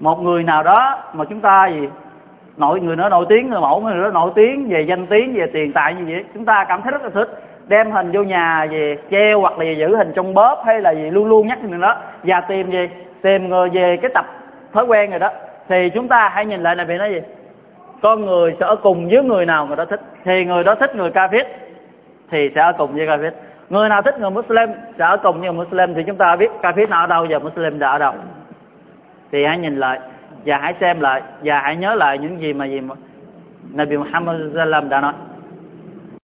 Một 0.00 0.22
người 0.22 0.42
nào 0.42 0.62
đó 0.62 0.98
mà 1.12 1.24
chúng 1.24 1.40
ta 1.40 1.66
gì? 1.66 1.88
Nội 2.56 2.80
người 2.80 2.96
đó 2.96 3.08
nổi 3.08 3.26
tiếng, 3.28 3.50
người 3.50 3.60
mẫu, 3.60 3.80
người 3.80 4.02
đó 4.02 4.10
nổi 4.10 4.30
tiếng 4.34 4.68
về 4.68 4.80
danh 4.80 5.06
tiếng, 5.06 5.34
về 5.34 5.46
tiền 5.52 5.72
tài 5.72 5.94
như 5.94 6.04
vậy. 6.08 6.24
Chúng 6.34 6.44
ta 6.44 6.64
cảm 6.64 6.82
thấy 6.82 6.92
rất 6.92 7.02
là 7.02 7.10
thích 7.10 7.42
đem 7.68 7.90
hình 7.90 8.10
vô 8.12 8.22
nhà 8.22 8.66
về 8.70 8.96
treo 9.10 9.40
hoặc 9.40 9.58
là 9.58 9.64
giữ 9.70 9.96
hình 9.96 10.12
trong 10.14 10.34
bóp 10.34 10.62
hay 10.66 10.80
là 10.80 10.90
gì, 10.90 11.10
luôn 11.10 11.28
luôn 11.28 11.46
nhắc 11.46 11.64
người 11.64 11.78
đó. 11.78 11.96
Và 12.22 12.40
tìm 12.40 12.70
gì 12.70 12.88
tìm 13.22 13.48
người 13.48 13.68
về 13.68 13.96
cái 13.96 14.10
tập 14.14 14.26
thói 14.72 14.84
quen 14.84 15.10
rồi 15.10 15.18
đó. 15.18 15.30
Thì 15.68 15.90
chúng 15.90 16.08
ta 16.08 16.28
hãy 16.28 16.46
nhìn 16.46 16.62
lại 16.62 16.76
là 16.76 16.84
bị 16.84 16.94
nói 16.98 17.10
gì? 17.10 17.20
Con 18.02 18.26
người 18.26 18.56
sẽ 18.60 18.66
ở 18.66 18.76
cùng 18.76 19.08
với 19.08 19.22
người 19.22 19.46
nào 19.46 19.66
người 19.66 19.76
đó 19.76 19.84
thích. 19.84 20.00
Thì 20.24 20.44
người 20.44 20.64
đó 20.64 20.74
thích 20.74 20.96
người 20.96 21.10
ca 21.10 21.26
viết 21.26 21.46
thì 22.30 22.50
sẽ 22.54 22.60
ở 22.60 22.72
cùng 22.78 22.94
với 22.94 23.06
kafir 23.06 23.30
người 23.70 23.88
nào 23.88 24.02
thích 24.02 24.14
người 24.20 24.30
Muslim 24.30 24.68
sẽ 24.98 25.04
ở 25.04 25.16
cùng 25.16 25.40
với 25.40 25.52
người 25.52 25.64
Muslim, 25.64 25.94
thì 25.94 26.02
chúng 26.06 26.16
ta 26.16 26.36
biết 26.36 26.50
kafir 26.62 26.88
nào 26.88 27.00
ở 27.00 27.06
đâu 27.06 27.26
và 27.30 27.38
Muslim 27.38 27.78
đã 27.78 27.90
ở 27.90 27.98
đâu. 27.98 28.12
Thì 29.32 29.44
hãy 29.44 29.58
nhìn 29.58 29.76
lại, 29.76 30.00
và 30.44 30.58
hãy 30.58 30.74
xem 30.80 31.00
lại, 31.00 31.22
và 31.42 31.60
hãy 31.60 31.76
nhớ 31.76 31.94
lại 31.94 32.18
những 32.18 32.40
gì 32.40 32.52
mà 32.52 32.66
gì 32.66 32.80
mà 32.80 32.94
Nabi 33.72 33.96
Muhammad 33.96 34.36
sallam 34.54 34.88
đã 34.88 35.00
nói. 35.00 35.12